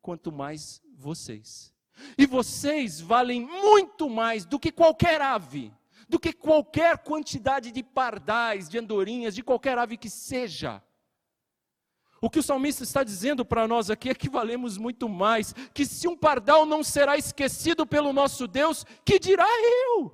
quanto 0.00 0.30
mais 0.30 0.80
vocês. 0.94 1.69
E 2.16 2.26
vocês 2.26 3.00
valem 3.00 3.40
muito 3.40 4.08
mais 4.08 4.44
do 4.44 4.58
que 4.58 4.72
qualquer 4.72 5.20
ave, 5.20 5.72
do 6.08 6.18
que 6.18 6.32
qualquer 6.32 6.98
quantidade 6.98 7.70
de 7.70 7.82
pardais, 7.82 8.68
de 8.68 8.78
andorinhas, 8.78 9.34
de 9.34 9.42
qualquer 9.42 9.78
ave 9.78 9.96
que 9.96 10.10
seja. 10.10 10.82
O 12.20 12.28
que 12.28 12.38
o 12.38 12.42
salmista 12.42 12.82
está 12.82 13.02
dizendo 13.02 13.44
para 13.44 13.66
nós 13.66 13.90
aqui 13.90 14.10
é 14.10 14.14
que 14.14 14.28
valemos 14.28 14.76
muito 14.76 15.08
mais, 15.08 15.54
que 15.72 15.86
se 15.86 16.06
um 16.06 16.16
pardal 16.16 16.66
não 16.66 16.84
será 16.84 17.16
esquecido 17.16 17.86
pelo 17.86 18.12
nosso 18.12 18.46
Deus, 18.46 18.84
que 19.04 19.18
dirá 19.18 19.46
eu? 19.88 20.12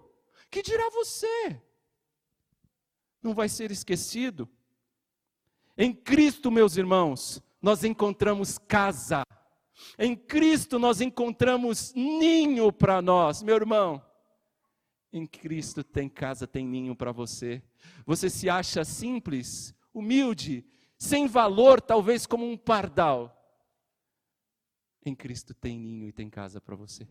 Que 0.50 0.62
dirá 0.62 0.88
você? 0.90 1.61
não 3.26 3.35
vai 3.35 3.49
ser 3.49 3.71
esquecido. 3.71 4.49
Em 5.76 5.93
Cristo, 5.93 6.50
meus 6.50 6.76
irmãos, 6.76 7.43
nós 7.61 7.85
encontramos 7.85 8.57
casa. 8.57 9.23
Em 9.99 10.16
Cristo 10.16 10.78
nós 10.78 11.00
encontramos 11.00 11.92
ninho 11.95 12.73
para 12.73 13.00
nós, 13.02 13.42
meu 13.42 13.56
irmão. 13.56 14.02
Em 15.12 15.26
Cristo 15.26 15.83
tem 15.83 16.09
casa, 16.09 16.47
tem 16.47 16.66
ninho 16.66 16.95
para 16.95 17.12
você. 17.12 17.62
Você 18.04 18.28
se 18.28 18.49
acha 18.49 18.85
simples, 18.85 19.75
humilde, 19.92 20.64
sem 20.99 21.26
valor, 21.26 21.80
talvez 21.80 22.26
como 22.26 22.50
um 22.50 22.56
pardal. 22.56 23.33
Em 25.04 25.14
Cristo 25.14 25.54
tem 25.54 25.78
ninho 25.78 26.09
e 26.09 26.12
tem 26.12 26.28
casa 26.28 26.61
para 26.61 26.75
você. 26.75 27.06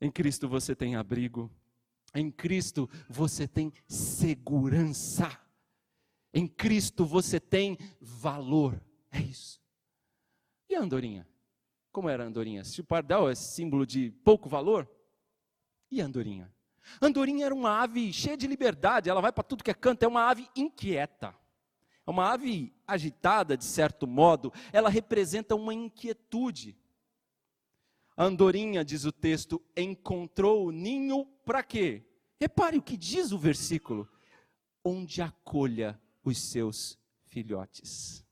Em 0.00 0.10
Cristo 0.10 0.48
você 0.48 0.74
tem 0.74 0.96
abrigo. 0.96 1.50
Em 2.14 2.30
Cristo 2.30 2.88
você 3.08 3.46
tem 3.46 3.72
segurança. 3.86 5.40
Em 6.32 6.46
Cristo 6.46 7.04
você 7.04 7.38
tem 7.38 7.78
valor. 8.00 8.80
É 9.10 9.20
isso. 9.20 9.63
E 10.74 10.76
a 10.76 10.80
andorinha? 10.80 11.24
Como 11.92 12.08
era 12.08 12.24
a 12.24 12.26
andorinha? 12.26 12.64
Se 12.64 12.80
o 12.80 12.84
pardal 12.84 13.30
é 13.30 13.34
símbolo 13.36 13.86
de 13.86 14.10
pouco 14.24 14.48
valor, 14.48 14.90
e 15.88 16.02
a 16.02 16.04
andorinha? 16.04 16.52
Andorinha 17.00 17.46
era 17.46 17.54
uma 17.54 17.80
ave 17.80 18.12
cheia 18.12 18.36
de 18.36 18.48
liberdade, 18.48 19.08
ela 19.08 19.20
vai 19.20 19.30
para 19.30 19.44
tudo 19.44 19.62
que 19.62 19.70
é 19.70 19.74
canto, 19.74 20.02
é 20.02 20.08
uma 20.08 20.28
ave 20.28 20.48
inquieta. 20.56 21.32
É 22.04 22.10
uma 22.10 22.28
ave 22.28 22.74
agitada, 22.88 23.56
de 23.56 23.64
certo 23.64 24.04
modo, 24.04 24.52
ela 24.72 24.90
representa 24.90 25.54
uma 25.54 25.72
inquietude. 25.72 26.76
A 28.16 28.24
andorinha, 28.24 28.84
diz 28.84 29.04
o 29.04 29.12
texto, 29.12 29.62
encontrou 29.76 30.66
o 30.66 30.72
ninho 30.72 31.24
para 31.46 31.62
quê? 31.62 32.04
Repare 32.40 32.78
o 32.78 32.82
que 32.82 32.96
diz 32.96 33.30
o 33.30 33.38
versículo: 33.38 34.08
onde 34.84 35.22
acolha 35.22 36.00
os 36.24 36.36
seus 36.36 36.98
filhotes. 37.26 38.23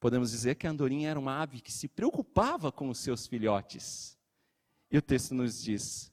Podemos 0.00 0.30
dizer 0.30 0.54
que 0.54 0.66
a 0.66 0.70
andorinha 0.70 1.10
era 1.10 1.18
uma 1.18 1.40
ave 1.40 1.60
que 1.60 1.72
se 1.72 1.88
preocupava 1.88 2.70
com 2.70 2.88
os 2.88 2.98
seus 2.98 3.26
filhotes. 3.26 4.16
E 4.90 4.96
o 4.96 5.02
texto 5.02 5.34
nos 5.34 5.62
diz: 5.62 6.12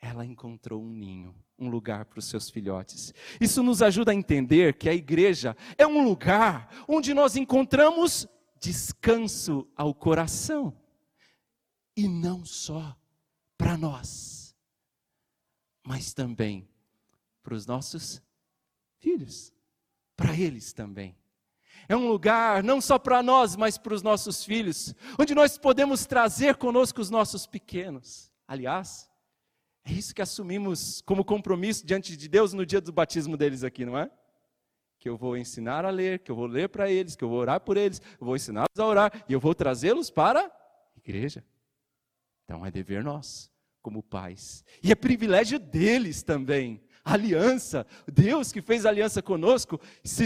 ela 0.00 0.24
encontrou 0.24 0.82
um 0.82 0.92
ninho, 0.92 1.34
um 1.58 1.68
lugar 1.68 2.04
para 2.04 2.20
os 2.20 2.26
seus 2.26 2.48
filhotes. 2.48 3.12
Isso 3.40 3.62
nos 3.62 3.82
ajuda 3.82 4.12
a 4.12 4.14
entender 4.14 4.78
que 4.78 4.88
a 4.88 4.94
igreja 4.94 5.56
é 5.76 5.86
um 5.86 6.04
lugar 6.04 6.84
onde 6.86 7.12
nós 7.12 7.36
encontramos 7.36 8.28
descanso 8.60 9.68
ao 9.76 9.94
coração 9.94 10.76
e 11.96 12.08
não 12.08 12.44
só 12.44 12.96
para 13.56 13.76
nós, 13.76 14.54
mas 15.84 16.14
também 16.14 16.68
para 17.42 17.54
os 17.54 17.66
nossos 17.66 18.22
filhos, 18.98 19.52
para 20.16 20.36
eles 20.38 20.72
também. 20.72 21.16
É 21.88 21.96
um 21.96 22.08
lugar 22.08 22.62
não 22.62 22.80
só 22.80 22.98
para 22.98 23.22
nós, 23.22 23.56
mas 23.56 23.78
para 23.78 23.94
os 23.94 24.02
nossos 24.02 24.44
filhos, 24.44 24.94
onde 25.18 25.34
nós 25.34 25.56
podemos 25.56 26.04
trazer 26.04 26.56
conosco 26.56 27.00
os 27.00 27.08
nossos 27.08 27.46
pequenos. 27.46 28.30
Aliás, 28.46 29.10
é 29.84 29.92
isso 29.92 30.14
que 30.14 30.20
assumimos 30.20 31.00
como 31.02 31.24
compromisso 31.24 31.86
diante 31.86 32.16
de 32.16 32.28
Deus 32.28 32.52
no 32.52 32.66
dia 32.66 32.80
do 32.80 32.92
batismo 32.92 33.36
deles 33.36 33.64
aqui, 33.64 33.86
não 33.86 33.96
é? 33.96 34.10
que 34.98 35.08
eu 35.08 35.16
vou 35.16 35.36
ensinar 35.36 35.84
a 35.84 35.90
ler, 35.90 36.18
que 36.18 36.30
eu 36.30 36.36
vou 36.36 36.46
ler 36.46 36.68
para 36.68 36.90
eles, 36.90 37.14
que 37.14 37.22
eu 37.22 37.28
vou 37.28 37.38
orar 37.38 37.60
por 37.60 37.76
eles, 37.76 38.02
eu 38.20 38.26
vou 38.26 38.34
ensiná-los 38.34 38.78
a 38.78 38.84
orar 38.84 39.24
e 39.28 39.32
eu 39.32 39.40
vou 39.40 39.54
trazê-los 39.54 40.10
para 40.10 40.40
a 40.40 40.98
igreja. 40.98 41.44
Então 42.44 42.66
é 42.66 42.70
dever 42.70 43.04
nós, 43.04 43.50
como 43.80 44.02
pais. 44.02 44.64
E 44.82 44.90
é 44.90 44.94
privilégio 44.94 45.58
deles 45.58 46.22
também. 46.22 46.82
Aliança, 47.12 47.86
Deus 48.06 48.52
que 48.52 48.60
fez 48.60 48.84
aliança 48.84 49.22
conosco, 49.22 49.80
se 50.04 50.24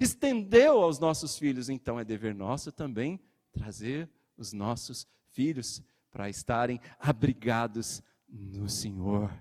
estendeu 0.00 0.80
aos 0.80 0.98
nossos 0.98 1.38
filhos. 1.38 1.68
Então 1.68 1.98
é 1.98 2.04
dever 2.04 2.34
nosso 2.34 2.70
também 2.70 3.20
trazer 3.52 4.08
os 4.36 4.52
nossos 4.52 5.06
filhos 5.32 5.82
para 6.10 6.28
estarem 6.28 6.80
abrigados 6.98 8.02
no 8.28 8.68
Senhor. 8.68 9.32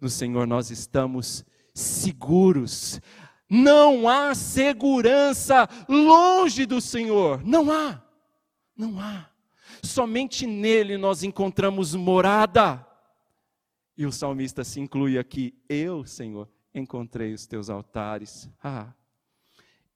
No 0.00 0.08
Senhor 0.08 0.46
nós 0.46 0.70
estamos 0.70 1.44
seguros. 1.74 3.00
Não 3.48 4.08
há 4.08 4.34
segurança 4.34 5.68
longe 5.88 6.66
do 6.66 6.80
Senhor. 6.80 7.44
Não 7.44 7.70
há. 7.70 8.02
Não 8.76 8.98
há. 9.00 9.28
Somente 9.82 10.46
nele 10.46 10.96
nós 10.96 11.22
encontramos 11.22 11.94
morada. 11.94 12.84
E 13.96 14.04
o 14.04 14.12
salmista 14.12 14.62
se 14.62 14.78
inclui 14.80 15.18
aqui: 15.18 15.54
Eu, 15.68 16.04
Senhor, 16.04 16.48
encontrei 16.74 17.32
os 17.32 17.46
teus 17.46 17.70
altares. 17.70 18.48
Ah, 18.62 18.92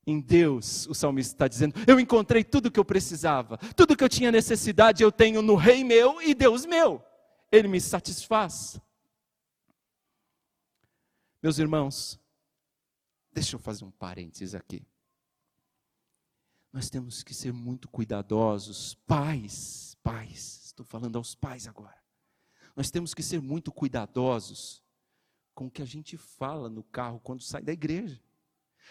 em 0.06 0.20
Deus, 0.20 0.86
o 0.86 0.94
salmista 0.94 1.34
está 1.34 1.48
dizendo: 1.48 1.74
Eu 1.86 2.00
encontrei 2.00 2.42
tudo 2.42 2.66
o 2.66 2.70
que 2.70 2.80
eu 2.80 2.84
precisava, 2.84 3.58
tudo 3.76 3.96
que 3.96 4.02
eu 4.02 4.08
tinha 4.08 4.32
necessidade, 4.32 5.02
eu 5.02 5.12
tenho 5.12 5.42
no 5.42 5.54
Rei 5.54 5.84
meu 5.84 6.20
e 6.22 6.34
Deus 6.34 6.64
meu. 6.64 7.04
Ele 7.52 7.68
me 7.68 7.80
satisfaz. 7.80 8.80
Meus 11.42 11.58
irmãos, 11.58 12.18
deixa 13.32 13.56
eu 13.56 13.60
fazer 13.60 13.84
um 13.84 13.90
parênteses 13.90 14.54
aqui. 14.54 14.82
Nós 16.72 16.88
temos 16.88 17.22
que 17.22 17.34
ser 17.34 17.52
muito 17.52 17.88
cuidadosos, 17.88 18.94
pais, 19.06 19.96
pais, 20.02 20.66
estou 20.66 20.86
falando 20.86 21.16
aos 21.16 21.34
pais 21.34 21.66
agora. 21.66 21.99
Nós 22.76 22.90
temos 22.90 23.14
que 23.14 23.22
ser 23.22 23.40
muito 23.40 23.72
cuidadosos 23.72 24.82
com 25.54 25.66
o 25.66 25.70
que 25.70 25.82
a 25.82 25.86
gente 25.86 26.16
fala 26.16 26.68
no 26.68 26.82
carro 26.82 27.20
quando 27.20 27.42
sai 27.42 27.62
da 27.62 27.72
igreja. 27.72 28.20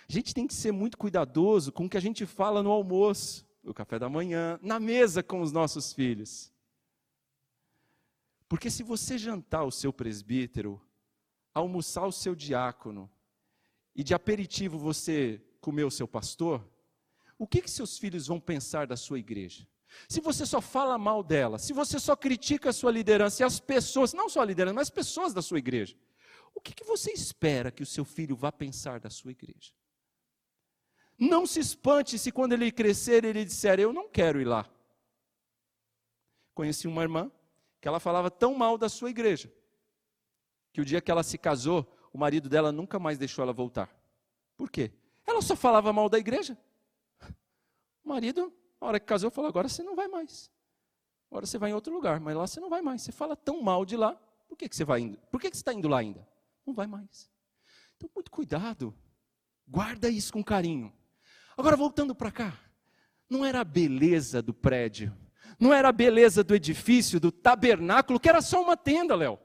A 0.08 0.12
gente 0.12 0.34
tem 0.34 0.48
que 0.48 0.54
ser 0.54 0.72
muito 0.72 0.98
cuidadoso 0.98 1.72
com 1.72 1.86
o 1.86 1.90
que 1.90 1.98
a 1.98 2.02
gente 2.02 2.26
fala 2.26 2.62
no 2.62 2.72
almoço, 2.72 3.48
no 3.64 3.74
café 3.74 4.00
da 4.00 4.10
manhã, 4.10 4.60
na 4.62 4.80
mesa 4.80 5.22
com 5.24 5.42
os 5.42 5.52
nossos 5.52 5.94
filhos. 5.94 6.52
Porque 8.48 8.70
se 8.70 8.84
você 8.84 9.18
jantar 9.18 9.64
o 9.64 9.72
seu 9.72 9.94
presbítero, 9.94 10.82
almoçar 11.54 12.06
o 12.06 12.12
seu 12.12 12.36
diácono, 12.36 13.10
e 13.96 14.04
de 14.04 14.14
aperitivo 14.14 14.78
você 14.78 15.42
comer 15.60 15.84
o 15.84 15.92
seu 15.92 16.08
pastor, 16.08 16.66
o 17.38 17.48
que, 17.48 17.62
que 17.62 17.70
seus 17.70 17.98
filhos 17.98 18.28
vão 18.28 18.40
pensar 18.40 18.88
da 18.88 18.98
sua 18.98 19.20
igreja? 19.20 19.68
Se 20.08 20.22
você 20.22 20.46
só 20.46 20.62
fala 20.62 20.98
mal 20.98 21.24
dela, 21.24 21.58
se 21.58 21.74
você 21.74 22.00
só 22.00 22.16
critica 22.16 22.70
a 22.70 22.74
sua 22.74 22.92
liderança 22.92 23.42
e 23.42 23.46
as 23.46 23.60
pessoas, 23.60 24.14
não 24.14 24.30
só 24.30 24.42
a 24.42 24.46
liderança, 24.46 24.74
mas 24.74 24.88
as 24.88 24.94
pessoas 24.94 25.34
da 25.34 25.42
sua 25.42 25.60
igreja, 25.60 25.96
o 26.54 26.62
que, 26.62 26.74
que 26.74 26.84
você 26.84 27.12
espera 27.12 27.72
que 27.72 27.84
o 27.84 27.86
seu 27.86 28.06
filho 28.06 28.36
vá 28.36 28.52
pensar 28.52 29.00
da 29.00 29.10
sua 29.10 29.32
igreja? 29.32 29.74
Não 31.18 31.46
se 31.46 31.60
espante 31.60 32.18
se 32.18 32.32
quando 32.32 32.54
ele 32.54 32.72
crescer 32.72 33.26
ele 33.26 33.44
disser: 33.44 33.80
Eu 33.80 33.92
não 33.92 34.10
quero 34.10 34.40
ir 34.40 34.46
lá. 34.46 34.70
Conheci 36.54 36.88
uma 36.88 37.02
irmã 37.02 37.32
que 37.82 37.88
ela 37.88 38.00
falava 38.00 38.30
tão 38.32 38.54
mal 38.54 38.78
da 38.78 38.90
sua 38.90 39.10
igreja, 39.10 39.52
que 40.74 40.82
o 40.82 40.86
dia 40.86 41.02
que 41.02 41.12
ela 41.12 41.24
se 41.24 41.38
casou, 41.38 41.86
o 42.12 42.18
marido 42.18 42.50
dela 42.50 42.72
nunca 42.72 43.00
mais 43.00 43.18
deixou 43.18 43.44
ela 43.44 43.54
voltar. 43.54 43.90
Por 44.58 44.70
quê? 44.70 44.92
Ela 45.26 45.42
só 45.42 45.56
falava 45.56 45.94
mal 45.94 46.10
da 46.10 46.18
igreja. 46.18 46.58
O 48.04 48.10
marido, 48.10 48.54
na 48.82 48.88
hora 48.88 49.00
que 49.00 49.06
casou, 49.06 49.30
falou: 49.30 49.50
agora 49.50 49.68
você 49.68 49.84
não 49.84 49.96
vai 49.96 50.08
mais. 50.08 50.52
Agora 51.30 51.46
você 51.46 51.58
vai 51.58 51.72
em 51.72 51.74
outro 51.74 51.94
lugar, 51.94 52.20
mas 52.20 52.36
lá 52.36 52.48
você 52.48 52.60
não 52.60 52.70
vai 52.70 52.82
mais. 52.82 53.02
Você 53.02 53.12
fala 53.12 53.36
tão 53.36 53.62
mal 53.62 53.86
de 53.86 53.96
lá, 53.96 54.14
por 54.48 54.58
que, 54.58 54.68
que 54.68 54.76
você 54.76 54.84
vai 54.84 55.02
indo? 55.02 55.18
Por 55.32 55.40
que, 55.40 55.50
que 55.50 55.58
você 55.58 55.62
está 55.62 55.74
indo 55.74 55.88
lá 55.88 56.00
ainda? 56.00 56.28
Não 56.66 56.74
vai 56.74 56.88
mais. 56.88 57.30
Então, 57.96 58.10
muito 58.16 58.32
cuidado. 58.32 58.96
Guarda 59.68 60.10
isso 60.10 60.34
com 60.34 60.44
carinho. 60.44 60.92
Agora, 61.56 61.76
voltando 61.76 62.16
para 62.16 62.32
cá. 62.32 62.60
Não 63.30 63.46
era 63.46 63.62
a 63.62 63.64
beleza 63.64 64.42
do 64.42 64.56
prédio, 64.56 65.16
não 65.60 65.74
era 65.74 65.90
a 65.90 65.92
beleza 65.92 66.44
do 66.44 66.56
edifício, 66.56 67.20
do 67.20 67.32
tabernáculo, 67.32 68.20
que 68.20 68.30
era 68.30 68.42
só 68.42 68.62
uma 68.62 68.78
tenda, 68.78 69.14
Léo. 69.14 69.38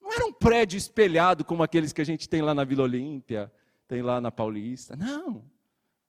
Não 0.00 0.12
era 0.12 0.26
um 0.26 0.32
prédio 0.32 0.78
espelhado 0.78 1.44
como 1.44 1.62
aqueles 1.62 1.92
que 1.92 2.00
a 2.00 2.04
gente 2.04 2.28
tem 2.28 2.40
lá 2.40 2.54
na 2.54 2.64
Vila 2.64 2.82
Olímpia, 2.84 3.52
tem 3.86 4.00
lá 4.00 4.20
na 4.20 4.32
Paulista. 4.32 4.96
Não. 4.96 5.44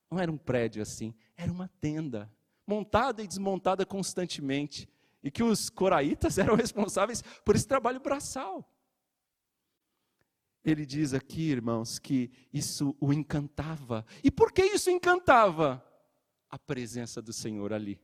Não 0.09 0.19
era 0.19 0.31
um 0.31 0.37
prédio 0.37 0.81
assim, 0.81 1.13
era 1.35 1.51
uma 1.51 1.67
tenda, 1.81 2.31
montada 2.65 3.21
e 3.21 3.27
desmontada 3.27 3.85
constantemente, 3.85 4.87
e 5.23 5.31
que 5.31 5.43
os 5.43 5.69
coraitas 5.69 6.37
eram 6.39 6.55
responsáveis 6.55 7.21
por 7.43 7.55
esse 7.55 7.67
trabalho 7.67 7.99
braçal. 7.99 8.69
Ele 10.63 10.85
diz 10.85 11.13
aqui, 11.13 11.49
irmãos, 11.49 11.99
que 11.99 12.31
isso 12.53 12.95
o 12.99 13.11
encantava. 13.11 14.05
E 14.23 14.31
por 14.31 14.51
que 14.51 14.63
isso 14.63 14.89
encantava? 14.89 15.83
A 16.49 16.57
presença 16.57 17.21
do 17.21 17.33
Senhor 17.33 17.73
ali. 17.73 17.99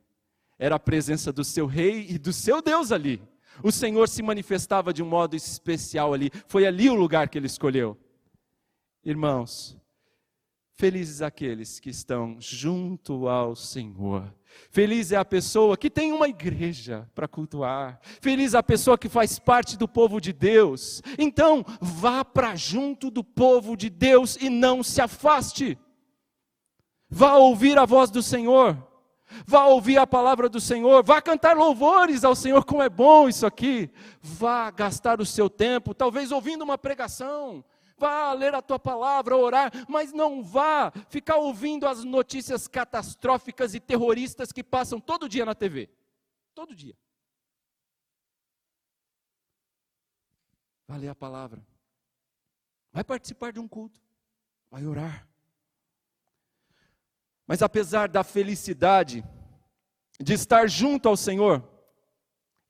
Era 0.58 0.76
a 0.76 0.80
presença 0.80 1.32
do 1.32 1.44
seu 1.44 1.66
rei 1.66 2.06
e 2.10 2.18
do 2.18 2.34
seu 2.34 2.62
Deus 2.62 2.92
ali. 2.92 3.22
O 3.64 3.72
Senhor 3.72 4.10
se 4.10 4.22
manifestava 4.22 4.94
de 4.94 5.02
um 5.02 5.08
modo 5.08 5.36
especial 5.36 6.14
ali. 6.14 6.30
Foi 6.48 6.66
ali 6.66 6.90
o 6.90 6.96
lugar 6.96 7.30
que 7.30 7.38
ele 7.38 7.48
escolheu. 7.48 7.98
Irmãos, 9.04 9.78
Felizes 10.80 11.22
aqueles 11.22 11.78
que 11.78 11.90
estão 11.90 12.38
junto 12.40 13.28
ao 13.28 13.54
Senhor. 13.54 14.34
Feliz 14.72 15.12
é 15.12 15.18
a 15.18 15.26
pessoa 15.26 15.76
que 15.76 15.90
tem 15.90 16.14
uma 16.14 16.30
igreja 16.30 17.06
para 17.14 17.28
cultuar. 17.28 18.00
Feliz 18.22 18.54
é 18.54 18.60
a 18.60 18.64
pessoa 18.64 18.98
que 18.98 19.10
faz 19.10 19.38
parte 19.38 19.78
do 19.78 19.90
povo 19.90 20.22
de 20.22 20.32
Deus. 20.32 21.02
Então, 21.18 21.66
vá 21.82 22.24
para 22.24 22.56
junto 22.56 23.12
do 23.12 23.26
povo 23.26 23.76
de 23.76 23.90
Deus 23.90 24.38
e 24.38 24.50
não 24.50 24.82
se 24.82 25.02
afaste. 25.02 25.78
Vá 27.10 27.36
ouvir 27.36 27.78
a 27.78 27.84
voz 27.86 28.10
do 28.10 28.24
Senhor. 28.24 28.82
Vá 29.46 29.66
ouvir 29.66 29.98
a 29.98 30.08
palavra 30.08 30.48
do 30.48 30.60
Senhor, 30.60 31.04
vá 31.04 31.22
cantar 31.22 31.56
louvores 31.56 32.24
ao 32.24 32.34
Senhor, 32.34 32.66
como 32.66 32.82
é 32.82 32.90
bom 32.90 33.30
isso 33.30 33.46
aqui. 33.46 33.92
Vá 34.22 34.72
gastar 34.72 35.22
o 35.22 35.26
seu 35.26 35.50
tempo, 35.50 35.94
talvez 35.94 36.32
ouvindo 36.32 36.64
uma 36.64 36.80
pregação, 36.80 37.64
vá 38.00 38.34
ler 38.34 38.56
a 38.56 38.62
tua 38.62 38.80
palavra, 38.80 39.36
orar, 39.36 39.72
mas 39.88 40.14
não 40.14 40.42
vá 40.42 40.92
ficar 41.10 41.36
ouvindo 41.36 41.88
as 41.88 42.04
notícias 42.04 42.68
catastróficas 42.68 43.76
e 43.76 43.80
terroristas 43.80 44.52
que 44.52 44.64
passam 44.64 45.00
todo 45.00 45.30
dia 45.30 45.46
na 45.46 45.54
TV. 45.54 45.90
Todo 46.56 46.76
dia. 46.76 46.98
Vá 50.88 50.96
ler 50.96 51.10
a 51.10 51.16
palavra. 51.16 51.64
Vai 52.92 53.04
participar 53.04 53.52
de 53.52 53.60
um 53.60 53.68
culto. 53.68 54.02
Vai 54.72 54.86
orar. 54.86 55.28
Mas 57.46 57.62
apesar 57.62 58.08
da 58.08 58.24
felicidade 58.24 59.24
de 60.20 60.34
estar 60.34 60.68
junto 60.68 61.08
ao 61.08 61.18
Senhor, 61.18 61.68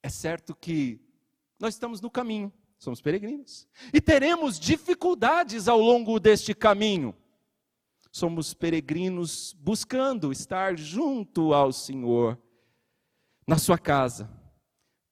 é 0.01 0.09
certo 0.09 0.55
que 0.55 1.01
nós 1.59 1.73
estamos 1.73 1.99
no 1.99 2.09
caminho. 2.09 2.53
Somos 2.79 3.01
peregrinos. 3.01 3.67
E 3.93 3.99
teremos 3.99 4.57
dificuldades 4.57 5.67
ao 5.67 5.79
longo 5.79 6.17
deste 6.17 6.55
caminho. 6.55 7.13
Somos 8.09 8.53
peregrinos 8.53 9.53
buscando 9.59 10.31
estar 10.31 10.77
junto 10.77 11.53
ao 11.53 11.73
Senhor, 11.73 12.41
na 13.45 13.57
sua 13.57 13.77
casa. 13.77 14.31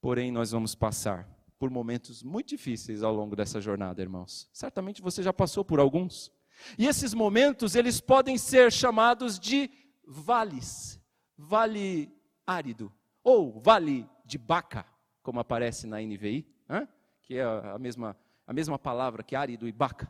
Porém, 0.01 0.31
nós 0.31 0.51
vamos 0.51 0.73
passar 0.73 1.29
por 1.59 1.69
momentos 1.69 2.23
muito 2.23 2.49
difíceis 2.49 3.03
ao 3.03 3.13
longo 3.13 3.35
dessa 3.35 3.59
jornada, 3.59 4.01
irmãos. 4.01 4.49
Certamente 4.53 5.01
você 5.01 5.21
já 5.21 5.33
passou 5.33 5.65
por 5.65 5.79
alguns. 5.79 6.31
E 6.77 6.87
esses 6.87 7.13
momentos, 7.13 7.75
eles 7.75 7.99
podem 7.99 8.37
ser 8.37 8.71
chamados 8.71 9.37
de 9.37 9.69
vales. 10.07 10.99
Vale 11.37 12.11
árido. 12.45 12.91
Ou 13.23 13.59
vale 13.59 14.07
de 14.23 14.37
Baca, 14.37 14.85
como 15.21 15.39
aparece 15.41 15.85
na 15.85 16.01
NVI. 16.01 16.47
Hã? 16.69 16.87
Que 17.27 17.35
é 17.35 17.43
a 17.43 17.77
mesma, 17.77 18.17
a 18.47 18.53
mesma 18.53 18.79
palavra 18.79 19.21
que 19.21 19.35
árido 19.35 19.67
e 19.67 19.71
baca. 19.71 20.09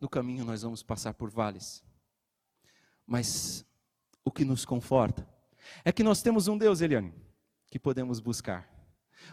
No 0.00 0.08
caminho 0.08 0.44
nós 0.44 0.62
vamos 0.62 0.80
passar 0.80 1.12
por 1.12 1.28
vales. 1.28 1.84
Mas 3.04 3.66
o 4.24 4.30
que 4.30 4.44
nos 4.44 4.64
conforta 4.64 5.28
é 5.84 5.90
que 5.90 6.04
nós 6.04 6.22
temos 6.22 6.46
um 6.46 6.56
Deus, 6.56 6.80
Eliane, 6.80 7.12
que 7.68 7.80
podemos 7.80 8.20
buscar. 8.20 8.70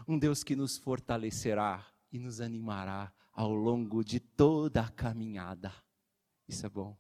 Um 0.08 0.18
Deus 0.18 0.44
que 0.44 0.56
nos 0.56 0.76
fortalecerá 0.76 1.86
e 2.12 2.18
nos 2.18 2.42
animará 2.42 3.14
ao 3.32 3.54
longo 3.54 4.04
de 4.04 4.20
toda 4.20 4.82
a 4.82 4.90
caminhada. 4.90 5.72
Isso 6.48 6.66
é 6.66 6.70
bom. 6.70 6.98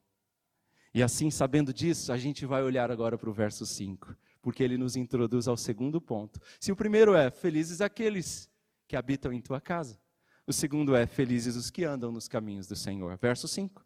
E 0.93 1.01
assim, 1.01 1.31
sabendo 1.31 1.73
disso, 1.73 2.13
a 2.13 2.17
gente 2.17 2.45
vai 2.45 2.61
olhar 2.61 2.91
agora 2.91 3.17
para 3.17 3.29
o 3.29 3.33
verso 3.33 3.65
5, 3.65 4.15
porque 4.41 4.61
ele 4.61 4.77
nos 4.77 4.95
introduz 4.95 5.47
ao 5.47 5.57
segundo 5.57 5.99
ponto. 5.99 6.39
Se 6.59 6.71
o 6.71 6.75
primeiro 6.75 7.15
é: 7.15 7.31
Felizes 7.31 7.81
aqueles 7.81 8.50
que 8.91 8.97
habitam 8.97 9.31
em 9.31 9.39
tua 9.39 9.61
casa. 9.61 9.97
O 10.45 10.51
segundo 10.51 10.93
é: 10.93 11.07
Felizes 11.07 11.55
os 11.55 11.71
que 11.71 11.85
andam 11.85 12.11
nos 12.11 12.27
caminhos 12.27 12.67
do 12.67 12.75
Senhor. 12.75 13.17
Verso 13.21 13.47
5. 13.47 13.85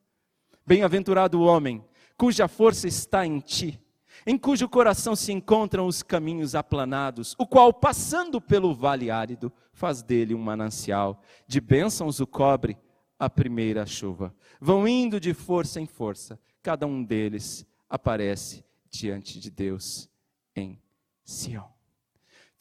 Bem-aventurado 0.66 1.40
o 1.40 1.44
homem 1.44 1.86
cuja 2.18 2.48
força 2.48 2.88
está 2.88 3.24
em 3.24 3.40
ti, 3.40 3.80
em 4.26 4.36
cujo 4.36 4.68
coração 4.68 5.16
se 5.16 5.32
encontram 5.32 5.86
os 5.86 6.02
caminhos 6.02 6.56
aplanados, 6.56 7.36
o 7.38 7.46
qual, 7.46 7.72
passando 7.72 8.42
pelo 8.42 8.74
vale 8.74 9.12
árido, 9.12 9.54
faz 9.74 10.02
dele 10.02 10.34
um 10.34 10.42
manancial, 10.42 11.22
de 11.48 11.62
bênçãos 11.62 12.20
o 12.20 12.26
cobre 12.26 12.76
a 13.20 13.30
primeira 13.30 13.86
chuva. 13.86 14.34
Vão 14.60 14.88
indo 14.88 15.20
de 15.20 15.36
força 15.36 15.80
em 15.80 15.86
força, 15.86 16.40
cada 16.64 16.88
um 16.88 17.04
deles 17.04 17.64
aparece 17.88 18.66
diante 18.90 19.40
de 19.40 19.52
Deus 19.52 20.10
em 20.56 20.82
Sião. 21.24 21.75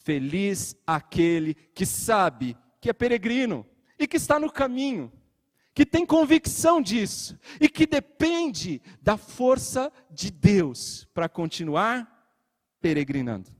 Feliz 0.05 0.77
aquele 0.87 1.55
que 1.55 1.87
sabe 1.87 2.57
que 2.79 2.91
é 2.91 2.93
peregrino 2.93 3.67
e 3.99 4.07
que 4.07 4.19
está 4.19 4.39
no 4.39 4.53
caminho, 4.53 5.11
que 5.73 5.87
tem 5.87 6.05
convicção 6.05 6.81
disso 6.81 7.39
e 7.59 7.71
que 7.71 7.87
depende 7.87 8.83
da 9.01 9.17
força 9.17 9.91
de 10.11 10.31
Deus 10.31 11.09
para 11.15 11.27
continuar 11.27 12.31
peregrinando. 12.83 13.51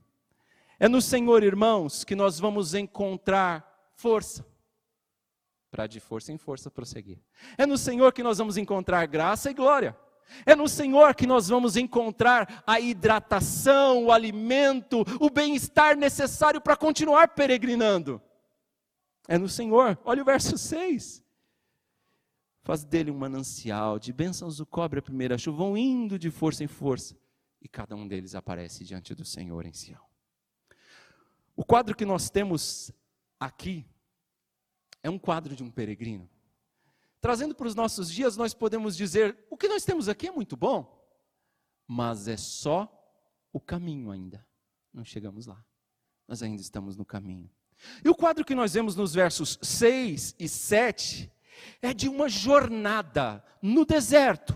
É 0.79 0.87
no 0.87 1.01
Senhor, 1.01 1.41
irmãos, 1.41 2.03
que 2.03 2.15
nós 2.15 2.39
vamos 2.39 2.75
encontrar 2.75 3.89
força 3.95 4.45
para 5.71 5.87
de 5.87 5.99
força 5.99 6.31
em 6.31 6.37
força 6.37 6.69
prosseguir. 6.69 7.19
É 7.57 7.65
no 7.65 7.77
Senhor 7.77 8.13
que 8.13 8.23
nós 8.23 8.37
vamos 8.37 8.55
encontrar 8.55 9.05
graça 9.07 9.49
e 9.49 9.53
glória. 9.53 9.97
É 10.45 10.55
no 10.55 10.67
Senhor 10.67 11.13
que 11.15 11.27
nós 11.27 11.47
vamos 11.47 11.77
encontrar 11.77 12.63
a 12.65 12.79
hidratação, 12.79 14.05
o 14.05 14.11
alimento, 14.11 15.03
o 15.19 15.29
bem-estar 15.29 15.95
necessário 15.95 16.59
para 16.59 16.75
continuar 16.75 17.29
peregrinando. 17.29 18.21
É 19.27 19.37
no 19.37 19.49
Senhor. 19.49 19.97
Olha 20.03 20.21
o 20.21 20.25
verso 20.25 20.57
6. 20.57 21.23
Faz 22.63 22.83
dele 22.83 23.11
um 23.11 23.17
manancial, 23.17 23.99
de 23.99 24.11
bênçãos 24.11 24.59
o 24.59 24.65
cobre 24.65 24.99
a 24.99 25.01
primeira 25.01 25.37
chuva, 25.37 25.59
vão 25.59 25.77
indo 25.77 26.17
de 26.17 26.31
força 26.31 26.63
em 26.63 26.67
força, 26.67 27.15
e 27.61 27.67
cada 27.67 27.95
um 27.95 28.07
deles 28.07 28.33
aparece 28.33 28.83
diante 28.83 29.13
do 29.13 29.23
Senhor 29.23 29.67
em 29.67 29.73
Sião. 29.73 30.01
O 31.55 31.63
quadro 31.63 31.95
que 31.95 32.05
nós 32.05 32.29
temos 32.29 32.91
aqui 33.39 33.85
é 35.03 35.09
um 35.09 35.19
quadro 35.19 35.55
de 35.55 35.61
um 35.63 35.69
peregrino. 35.69 36.27
Trazendo 37.25 37.55
para 37.55 37.65
os 37.65 37.73
nossos 37.73 38.11
dias, 38.11 38.37
nós 38.37 38.53
podemos 38.53 38.95
dizer: 38.95 39.35
o 39.49 39.57
que 39.57 39.67
nós 39.67 39.83
temos 39.83 40.07
aqui 40.07 40.27
é 40.27 40.31
muito 40.31 40.55
bom, 40.55 41.03
mas 41.87 42.27
é 42.27 42.37
só 42.37 42.87
o 43.51 43.59
caminho 43.59 44.11
ainda. 44.11 44.45
Não 44.93 45.03
chegamos 45.03 45.47
lá. 45.47 45.65
Nós 46.27 46.43
ainda 46.43 46.61
estamos 46.61 46.95
no 46.95 47.03
caminho. 47.03 47.49
E 48.03 48.09
o 48.09 48.13
quadro 48.13 48.45
que 48.45 48.53
nós 48.53 48.75
vemos 48.75 48.95
nos 48.95 49.11
versos 49.15 49.57
6 49.59 50.35
e 50.37 50.47
7 50.47 51.31
é 51.81 51.95
de 51.95 52.07
uma 52.07 52.29
jornada 52.29 53.43
no 53.59 53.85
deserto. 53.85 54.55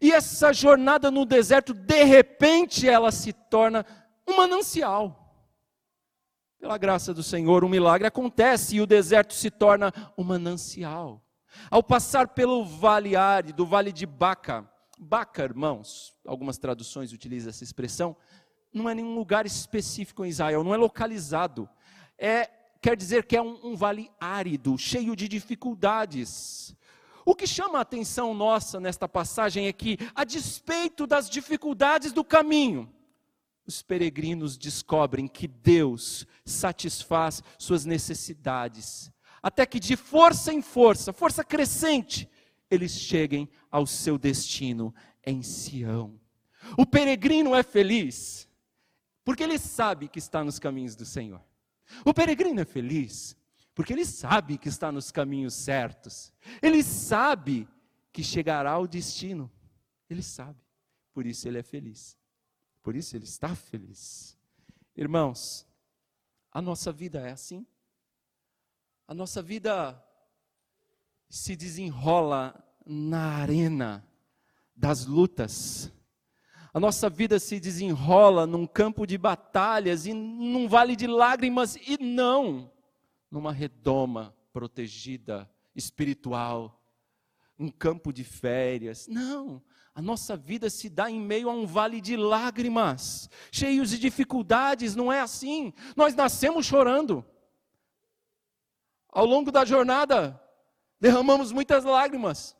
E 0.00 0.10
essa 0.10 0.52
jornada 0.52 1.08
no 1.08 1.24
deserto, 1.24 1.72
de 1.72 2.02
repente, 2.02 2.88
ela 2.88 3.12
se 3.12 3.32
torna 3.32 3.86
um 4.26 4.38
manancial. 4.38 5.36
Pela 6.58 6.76
graça 6.76 7.14
do 7.14 7.22
Senhor, 7.22 7.62
um 7.62 7.68
milagre 7.68 8.08
acontece 8.08 8.74
e 8.74 8.80
o 8.80 8.88
deserto 8.88 9.34
se 9.34 9.52
torna 9.52 9.94
um 10.18 10.24
manancial. 10.24 11.22
Ao 11.70 11.82
passar 11.82 12.28
pelo 12.28 12.64
vale 12.64 13.16
árido, 13.16 13.66
vale 13.66 13.92
de 13.92 14.06
Baca, 14.06 14.68
Baca, 14.98 15.42
irmãos, 15.42 16.14
algumas 16.24 16.58
traduções 16.58 17.12
utilizam 17.12 17.50
essa 17.50 17.64
expressão, 17.64 18.16
não 18.72 18.88
é 18.88 18.94
nenhum 18.94 19.16
lugar 19.16 19.44
específico 19.46 20.24
em 20.24 20.28
Israel, 20.28 20.62
não 20.62 20.72
é 20.72 20.76
localizado. 20.76 21.68
É, 22.16 22.48
quer 22.80 22.96
dizer 22.96 23.26
que 23.26 23.36
é 23.36 23.42
um, 23.42 23.58
um 23.64 23.76
vale 23.76 24.10
árido, 24.20 24.78
cheio 24.78 25.16
de 25.16 25.26
dificuldades. 25.26 26.76
O 27.24 27.34
que 27.34 27.46
chama 27.46 27.78
a 27.78 27.82
atenção 27.82 28.32
nossa 28.32 28.78
nesta 28.78 29.08
passagem 29.08 29.66
é 29.66 29.72
que, 29.72 29.98
a 30.14 30.24
despeito 30.24 31.06
das 31.06 31.28
dificuldades 31.28 32.12
do 32.12 32.24
caminho, 32.24 32.88
os 33.66 33.82
peregrinos 33.82 34.56
descobrem 34.56 35.28
que 35.28 35.46
Deus 35.46 36.26
satisfaz 36.44 37.42
suas 37.58 37.84
necessidades 37.84 39.11
até 39.42 39.66
que 39.66 39.80
de 39.80 39.96
força 39.96 40.52
em 40.52 40.62
força, 40.62 41.12
força 41.12 41.42
crescente, 41.42 42.30
eles 42.70 42.92
cheguem 42.92 43.48
ao 43.70 43.86
seu 43.86 44.16
destino 44.16 44.94
em 45.26 45.42
Sião. 45.42 46.20
O 46.78 46.86
peregrino 46.86 47.54
é 47.54 47.62
feliz, 47.62 48.48
porque 49.24 49.42
ele 49.42 49.58
sabe 49.58 50.08
que 50.08 50.18
está 50.18 50.44
nos 50.44 50.58
caminhos 50.58 50.94
do 50.94 51.04
Senhor. 51.04 51.42
O 52.04 52.14
peregrino 52.14 52.60
é 52.60 52.64
feliz, 52.64 53.36
porque 53.74 53.92
ele 53.92 54.06
sabe 54.06 54.56
que 54.56 54.68
está 54.68 54.92
nos 54.92 55.10
caminhos 55.10 55.54
certos. 55.54 56.32
Ele 56.62 56.82
sabe 56.82 57.68
que 58.12 58.22
chegará 58.22 58.72
ao 58.72 58.86
destino. 58.86 59.50
Ele 60.08 60.22
sabe. 60.22 60.60
Por 61.12 61.26
isso 61.26 61.48
ele 61.48 61.58
é 61.58 61.62
feliz. 61.62 62.16
Por 62.82 62.94
isso 62.94 63.16
ele 63.16 63.24
está 63.24 63.54
feliz. 63.54 64.38
Irmãos, 64.96 65.66
a 66.50 66.60
nossa 66.60 66.92
vida 66.92 67.20
é 67.20 67.32
assim 67.32 67.66
a 69.12 69.14
nossa 69.14 69.42
vida 69.42 70.02
se 71.28 71.54
desenrola 71.54 72.64
na 72.86 73.42
arena 73.42 74.02
das 74.74 75.04
lutas. 75.04 75.92
A 76.72 76.80
nossa 76.80 77.10
vida 77.10 77.38
se 77.38 77.60
desenrola 77.60 78.46
num 78.46 78.66
campo 78.66 79.06
de 79.06 79.18
batalhas 79.18 80.06
e 80.06 80.14
num 80.14 80.66
vale 80.66 80.96
de 80.96 81.06
lágrimas 81.06 81.76
e 81.76 82.02
não 82.02 82.72
numa 83.30 83.52
redoma 83.52 84.34
protegida 84.50 85.46
espiritual, 85.76 86.82
um 87.58 87.68
campo 87.68 88.14
de 88.14 88.24
férias. 88.24 89.06
Não, 89.08 89.62
a 89.94 90.00
nossa 90.00 90.38
vida 90.38 90.70
se 90.70 90.88
dá 90.88 91.10
em 91.10 91.20
meio 91.20 91.50
a 91.50 91.52
um 91.52 91.66
vale 91.66 92.00
de 92.00 92.16
lágrimas, 92.16 93.28
cheios 93.50 93.90
de 93.90 93.98
dificuldades, 93.98 94.96
não 94.96 95.12
é 95.12 95.20
assim. 95.20 95.74
Nós 95.94 96.14
nascemos 96.14 96.64
chorando. 96.64 97.22
Ao 99.12 99.26
longo 99.26 99.52
da 99.52 99.62
jornada, 99.62 100.42
derramamos 100.98 101.52
muitas 101.52 101.84
lágrimas. 101.84 102.56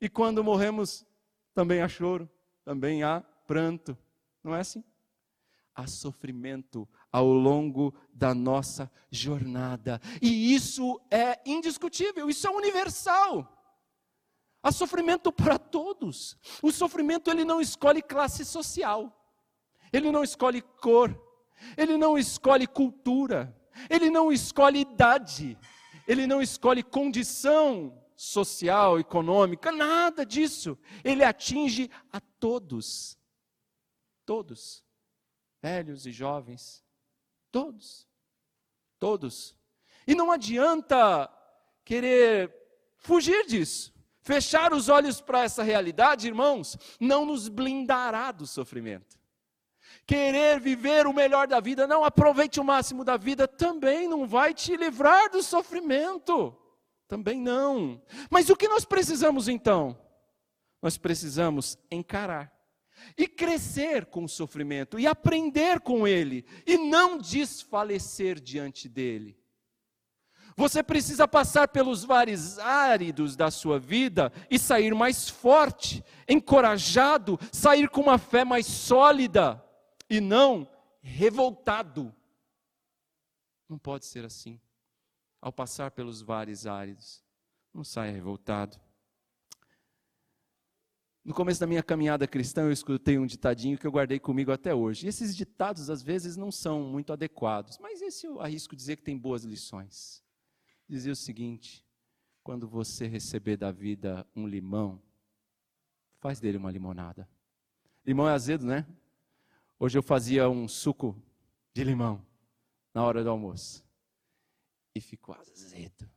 E 0.00 0.08
quando 0.08 0.42
morremos, 0.42 1.06
também 1.54 1.80
há 1.80 1.88
choro, 1.88 2.28
também 2.64 3.04
há 3.04 3.20
pranto. 3.46 3.96
Não 4.42 4.52
é 4.52 4.60
assim? 4.60 4.82
Há 5.72 5.86
sofrimento 5.86 6.88
ao 7.10 7.28
longo 7.28 7.94
da 8.12 8.34
nossa 8.34 8.90
jornada. 9.12 10.00
E 10.20 10.52
isso 10.52 11.00
é 11.08 11.40
indiscutível, 11.46 12.28
isso 12.28 12.48
é 12.48 12.50
universal. 12.50 13.48
Há 14.60 14.72
sofrimento 14.72 15.30
para 15.30 15.56
todos. 15.56 16.36
O 16.60 16.72
sofrimento 16.72 17.30
ele 17.30 17.44
não 17.44 17.60
escolhe 17.60 18.02
classe 18.02 18.44
social. 18.44 19.16
Ele 19.92 20.10
não 20.10 20.24
escolhe 20.24 20.62
cor. 20.62 21.16
Ele 21.76 21.96
não 21.96 22.18
escolhe 22.18 22.66
cultura. 22.66 23.56
Ele 23.88 24.10
não 24.10 24.32
escolhe 24.32 24.80
idade 24.80 25.56
ele 26.06 26.26
não 26.26 26.42
escolhe 26.42 26.82
condição 26.82 27.98
social, 28.16 28.98
econômica, 28.98 29.72
nada 29.72 30.24
disso. 30.24 30.78
Ele 31.02 31.24
atinge 31.24 31.90
a 32.12 32.20
todos. 32.20 33.18
Todos. 34.24 34.84
Velhos 35.60 36.06
e 36.06 36.12
jovens. 36.12 36.84
Todos. 37.50 38.08
Todos. 38.98 39.56
E 40.06 40.14
não 40.14 40.30
adianta 40.30 41.30
querer 41.84 42.54
fugir 42.98 43.46
disso. 43.46 43.92
Fechar 44.20 44.72
os 44.72 44.88
olhos 44.88 45.20
para 45.20 45.42
essa 45.42 45.62
realidade, 45.64 46.28
irmãos, 46.28 46.76
não 47.00 47.26
nos 47.26 47.48
blindará 47.48 48.30
do 48.30 48.46
sofrimento 48.46 49.21
querer 50.06 50.60
viver 50.60 51.06
o 51.06 51.12
melhor 51.12 51.46
da 51.46 51.60
vida, 51.60 51.86
não 51.86 52.04
aproveite 52.04 52.60
o 52.60 52.64
máximo 52.64 53.04
da 53.04 53.16
vida, 53.16 53.46
também 53.46 54.08
não 54.08 54.26
vai 54.26 54.52
te 54.52 54.76
livrar 54.76 55.30
do 55.30 55.42
sofrimento. 55.42 56.56
Também 57.06 57.40
não. 57.40 58.02
Mas 58.30 58.48
o 58.48 58.56
que 58.56 58.68
nós 58.68 58.84
precisamos 58.84 59.48
então? 59.48 59.98
Nós 60.80 60.96
precisamos 60.96 61.78
encarar 61.90 62.52
e 63.16 63.28
crescer 63.28 64.06
com 64.06 64.24
o 64.24 64.28
sofrimento 64.28 64.98
e 64.98 65.06
aprender 65.06 65.80
com 65.80 66.06
ele 66.06 66.44
e 66.66 66.78
não 66.78 67.18
desfalecer 67.18 68.40
diante 68.40 68.88
dele. 68.88 69.38
Você 70.56 70.82
precisa 70.82 71.26
passar 71.26 71.68
pelos 71.68 72.04
vários 72.04 72.58
áridos 72.58 73.36
da 73.36 73.50
sua 73.50 73.78
vida 73.78 74.30
e 74.50 74.58
sair 74.58 74.94
mais 74.94 75.28
forte, 75.28 76.04
encorajado, 76.28 77.38
sair 77.50 77.88
com 77.88 78.02
uma 78.02 78.18
fé 78.18 78.44
mais 78.44 78.66
sólida 78.66 79.62
e 80.12 80.20
não 80.20 80.68
revoltado. 81.00 82.14
Não 83.66 83.78
pode 83.78 84.04
ser 84.04 84.26
assim. 84.26 84.60
Ao 85.40 85.50
passar 85.50 85.90
pelos 85.90 86.20
vales 86.20 86.66
áridos, 86.66 87.24
não 87.72 87.82
saia 87.82 88.12
revoltado. 88.12 88.78
No 91.24 91.32
começo 91.32 91.58
da 91.58 91.66
minha 91.66 91.82
caminhada 91.82 92.28
cristã, 92.28 92.62
eu 92.62 92.72
escutei 92.72 93.18
um 93.18 93.24
ditadinho 93.24 93.78
que 93.78 93.86
eu 93.86 93.90
guardei 93.90 94.18
comigo 94.18 94.52
até 94.52 94.74
hoje. 94.74 95.06
E 95.06 95.08
esses 95.08 95.34
ditados, 95.34 95.88
às 95.88 96.02
vezes, 96.02 96.36
não 96.36 96.52
são 96.52 96.82
muito 96.82 97.10
adequados, 97.10 97.78
mas 97.78 98.02
esse 98.02 98.26
eu 98.26 98.38
arrisco 98.38 98.76
dizer 98.76 98.96
que 98.96 99.02
tem 99.02 99.16
boas 99.16 99.44
lições. 99.44 100.22
Dizia 100.86 101.12
o 101.12 101.16
seguinte: 101.16 101.86
quando 102.42 102.68
você 102.68 103.06
receber 103.06 103.56
da 103.56 103.72
vida 103.72 104.26
um 104.36 104.46
limão, 104.46 105.00
faz 106.20 106.38
dele 106.38 106.58
uma 106.58 106.70
limonada. 106.70 107.26
Limão 108.04 108.28
é 108.28 108.32
azedo, 108.32 108.66
né? 108.66 108.84
Hoje 109.82 109.98
eu 109.98 110.02
fazia 110.04 110.48
um 110.48 110.68
suco 110.68 111.20
de 111.74 111.82
limão 111.82 112.24
na 112.94 113.04
hora 113.04 113.24
do 113.24 113.30
almoço. 113.30 113.84
E 114.94 115.00
ficou 115.00 115.34
azedo. 115.34 116.08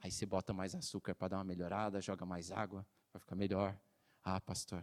Aí 0.00 0.10
você 0.10 0.24
bota 0.24 0.54
mais 0.54 0.74
açúcar 0.74 1.14
para 1.14 1.28
dar 1.28 1.36
uma 1.36 1.44
melhorada, 1.44 2.00
joga 2.00 2.24
mais 2.24 2.50
água, 2.50 2.86
vai 3.12 3.20
ficar 3.20 3.36
melhor. 3.36 3.78
Ah, 4.24 4.40
pastor, 4.40 4.82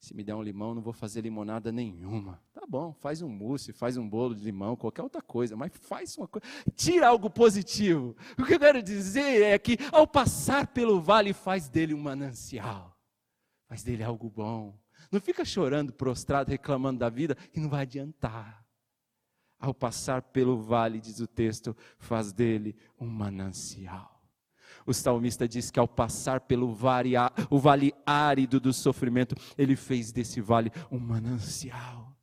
se 0.00 0.12
me 0.12 0.24
der 0.24 0.34
um 0.34 0.42
limão, 0.42 0.74
não 0.74 0.82
vou 0.82 0.92
fazer 0.92 1.20
limonada 1.20 1.70
nenhuma. 1.70 2.42
Tá 2.52 2.62
bom, 2.68 2.92
faz 2.92 3.22
um 3.22 3.28
mousse, 3.28 3.72
faz 3.72 3.96
um 3.96 4.08
bolo 4.08 4.34
de 4.34 4.42
limão, 4.42 4.74
qualquer 4.74 5.02
outra 5.02 5.22
coisa, 5.22 5.56
mas 5.56 5.70
faz 5.82 6.18
uma 6.18 6.26
coisa. 6.26 6.44
Tira 6.74 7.06
algo 7.06 7.30
positivo. 7.30 8.16
O 8.36 8.44
que 8.44 8.54
eu 8.54 8.58
quero 8.58 8.82
dizer 8.82 9.42
é 9.42 9.56
que 9.60 9.78
ao 9.92 10.08
passar 10.08 10.66
pelo 10.66 11.00
vale, 11.00 11.32
faz 11.32 11.68
dele 11.68 11.94
um 11.94 12.00
manancial. 12.00 12.98
Faz 13.68 13.84
dele 13.84 14.02
algo 14.02 14.28
bom. 14.28 14.76
Não 15.10 15.20
fica 15.20 15.44
chorando, 15.44 15.92
prostrado, 15.92 16.50
reclamando 16.50 16.98
da 17.00 17.08
vida, 17.08 17.34
que 17.34 17.60
não 17.60 17.68
vai 17.68 17.82
adiantar. 17.82 18.64
Ao 19.58 19.74
passar 19.74 20.22
pelo 20.22 20.60
vale, 20.60 21.00
diz 21.00 21.20
o 21.20 21.26
texto, 21.26 21.76
faz 21.98 22.32
dele 22.32 22.76
um 22.98 23.06
manancial. 23.06 24.20
O 24.86 24.94
salmista 24.94 25.46
diz 25.46 25.70
que 25.70 25.78
ao 25.78 25.86
passar 25.86 26.40
pelo 26.40 26.72
vale, 26.72 27.12
o 27.50 27.58
vale 27.58 27.92
árido 28.06 28.58
do 28.58 28.72
sofrimento, 28.72 29.34
ele 29.58 29.76
fez 29.76 30.12
desse 30.12 30.40
vale 30.40 30.72
um 30.90 30.98
manancial. 30.98 32.16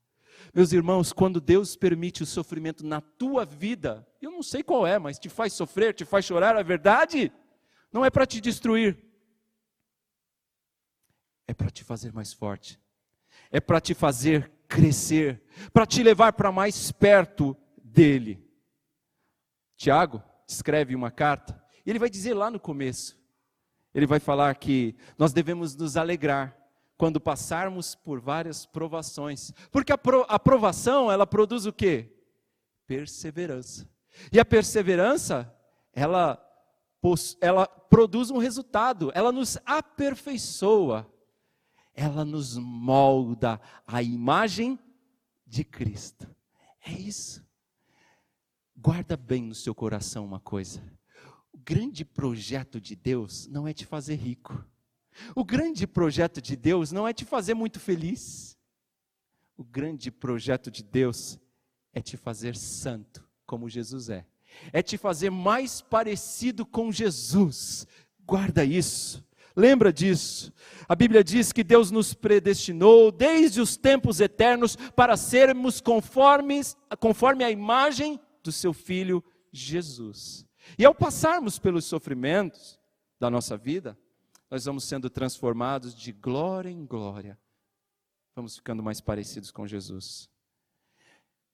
Meus 0.54 0.72
irmãos, 0.72 1.14
quando 1.14 1.40
Deus 1.40 1.76
permite 1.76 2.24
o 2.24 2.26
sofrimento 2.26 2.86
na 2.86 3.00
tua 3.00 3.46
vida, 3.46 4.08
eu 4.22 4.32
não 4.32 4.42
sei 4.42 4.64
qual 4.64 4.88
é, 4.88 4.98
mas 4.98 5.20
te 5.20 5.30
faz 5.30 5.54
sofrer, 5.54 5.94
te 5.94 6.06
faz 6.06 6.26
chorar, 6.26 6.56
a 6.56 6.64
verdade 6.64 7.32
não 7.92 8.04
é 8.04 8.10
para 8.10 8.26
te 8.26 8.42
destruir, 8.42 8.98
é 11.48 11.54
para 11.54 11.70
te 11.70 11.84
fazer 11.84 12.14
mais 12.14 12.34
forte, 12.34 12.80
é 13.50 13.60
para 13.60 13.80
te 13.80 13.94
fazer 13.94 14.52
crescer, 14.68 15.42
para 15.72 15.86
te 15.86 16.04
levar 16.04 16.34
para 16.34 16.52
mais 16.52 16.92
perto 16.92 17.56
dele. 17.84 18.46
Tiago 19.78 20.22
escreve 20.48 20.96
uma 20.96 21.10
carta. 21.10 21.64
E 21.86 21.90
ele 21.90 22.00
vai 22.00 22.10
dizer 22.10 22.34
lá 22.34 22.52
no 22.52 22.60
começo, 22.60 23.18
ele 23.94 24.06
vai 24.06 24.20
falar 24.20 24.54
que 24.56 24.96
nós 25.18 25.32
devemos 25.32 25.76
nos 25.76 25.96
alegrar 25.96 26.56
quando 26.98 27.22
passarmos 27.22 27.96
por 27.96 28.20
várias 28.20 28.66
provações, 28.66 29.54
porque 29.72 29.94
a, 29.94 29.98
pro, 29.98 30.26
a 30.28 30.40
provação, 30.40 31.12
ela 31.12 31.28
produz 31.28 31.66
o 31.66 31.72
quê? 31.72 32.12
Perseverança. 32.88 33.88
E 34.32 34.40
a 34.40 34.46
perseverança, 34.46 35.54
ela, 35.94 36.44
ela 37.40 37.68
produz 37.68 38.32
um 38.32 38.38
resultado, 38.38 39.12
ela 39.14 39.32
nos 39.32 39.58
aperfeiçoa, 39.64 41.10
ela 41.98 42.24
nos 42.24 42.56
molda 42.56 43.60
a 43.86 44.02
imagem 44.02 44.80
de 45.46 45.66
Cristo. 45.66 46.34
É 46.86 46.94
isso. 46.94 47.46
Guarda 48.74 49.18
bem 49.18 49.44
no 49.44 49.56
seu 49.56 49.76
coração 49.76 50.24
uma 50.24 50.40
coisa 50.40 50.82
o 51.58 51.60
grande 51.66 52.06
projeto 52.06 52.80
de 52.80 52.96
Deus 52.96 53.48
não 53.48 53.68
é 53.68 53.74
te 53.74 53.84
fazer 53.84 54.14
rico. 54.14 54.64
O 55.36 55.44
grande 55.44 55.88
projeto 55.88 56.40
de 56.40 56.56
Deus 56.56 56.92
não 56.92 57.08
é 57.08 57.12
te 57.12 57.26
fazer 57.26 57.56
muito 57.56 57.80
feliz. 57.80 58.56
O 59.58 59.64
grande 59.64 60.12
projeto 60.12 60.70
de 60.70 60.84
Deus 60.84 61.40
é 61.92 62.00
te 62.00 62.16
fazer 62.16 62.56
santo, 62.56 63.28
como 63.44 63.68
Jesus 63.68 64.08
é. 64.08 64.24
É 64.72 64.84
te 64.84 65.00
fazer 65.00 65.32
mais 65.32 65.82
parecido 65.82 66.64
com 66.64 66.92
Jesus. 66.92 67.88
Guarda 68.24 68.64
isso. 68.64 69.27
Lembra 69.58 69.92
disso. 69.92 70.54
A 70.88 70.96
Bíblia 70.96 71.24
diz 71.24 71.52
que 71.52 71.64
Deus 71.64 71.90
nos 71.90 72.14
predestinou 72.14 73.12
desde 73.12 73.60
os 73.60 73.76
tempos 73.76 74.20
eternos 74.20 74.76
para 74.96 75.18
sermos 75.18 75.82
conformes, 75.82 76.78
conforme 77.00 77.44
a 77.44 77.50
imagem 77.50 78.20
do 78.44 78.52
seu 78.52 78.72
filho 78.72 79.24
Jesus. 79.52 80.46
E 80.78 80.86
ao 80.86 80.94
passarmos 80.94 81.58
pelos 81.58 81.86
sofrimentos 81.86 82.80
da 83.20 83.32
nossa 83.32 83.58
vida, 83.58 83.98
nós 84.48 84.66
vamos 84.66 84.84
sendo 84.84 85.10
transformados 85.10 85.96
de 85.96 86.12
glória 86.12 86.70
em 86.70 86.86
glória. 86.86 87.36
Vamos 88.36 88.58
ficando 88.58 88.84
mais 88.84 89.02
parecidos 89.02 89.50
com 89.50 89.66
Jesus. 89.66 90.30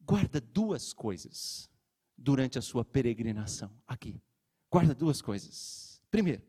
Guarda 0.01 0.41
duas 0.41 0.91
coisas 0.91 1.69
durante 2.17 2.59
a 2.59 2.61
sua 2.61 2.83
peregrinação 2.83 3.71
aqui. 3.87 4.21
Guarda 4.69 4.93
duas 4.93 5.21
coisas. 5.21 6.01
Primeiro, 6.11 6.43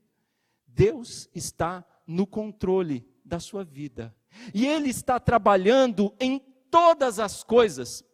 Deus 0.74 1.28
está 1.34 1.84
no 2.06 2.26
controle 2.26 3.08
da 3.24 3.38
sua 3.38 3.64
vida. 3.64 4.14
E 4.52 4.66
Ele 4.66 4.90
está 4.90 5.20
trabalhando 5.20 6.14
em 6.18 6.38
todas 6.70 7.18
as 7.18 7.44
coisas 7.44 8.04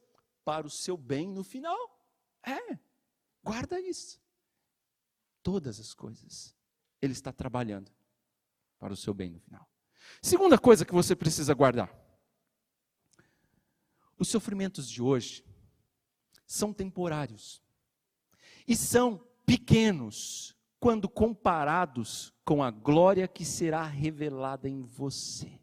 para 0.44 0.66
o 0.66 0.70
seu 0.70 0.96
bem 0.96 1.28
no 1.28 1.42
final. 1.42 1.78
É, 2.46 2.78
guarda 3.42 3.80
isso 3.80 4.20
todas 5.42 5.80
as 5.80 5.94
coisas. 5.94 6.54
Ele 7.00 7.12
está 7.12 7.32
trabalhando 7.32 7.90
para 8.78 8.92
o 8.92 8.96
seu 8.96 9.14
bem 9.14 9.30
no 9.30 9.40
final. 9.40 9.66
Segunda 10.22 10.58
coisa 10.58 10.84
que 10.84 10.92
você 10.92 11.16
precisa 11.16 11.54
guardar: 11.54 11.90
os 14.18 14.28
sofrimentos 14.28 14.88
de 14.88 15.02
hoje 15.02 15.44
são 16.46 16.72
temporários 16.72 17.62
e 18.66 18.76
são 18.76 19.18
pequenos 19.46 20.54
quando 20.80 21.08
comparados 21.10 22.32
com 22.42 22.62
a 22.62 22.70
glória 22.70 23.28
que 23.28 23.44
será 23.44 23.84
revelada 23.84 24.66
em 24.66 24.80
você 24.80 25.60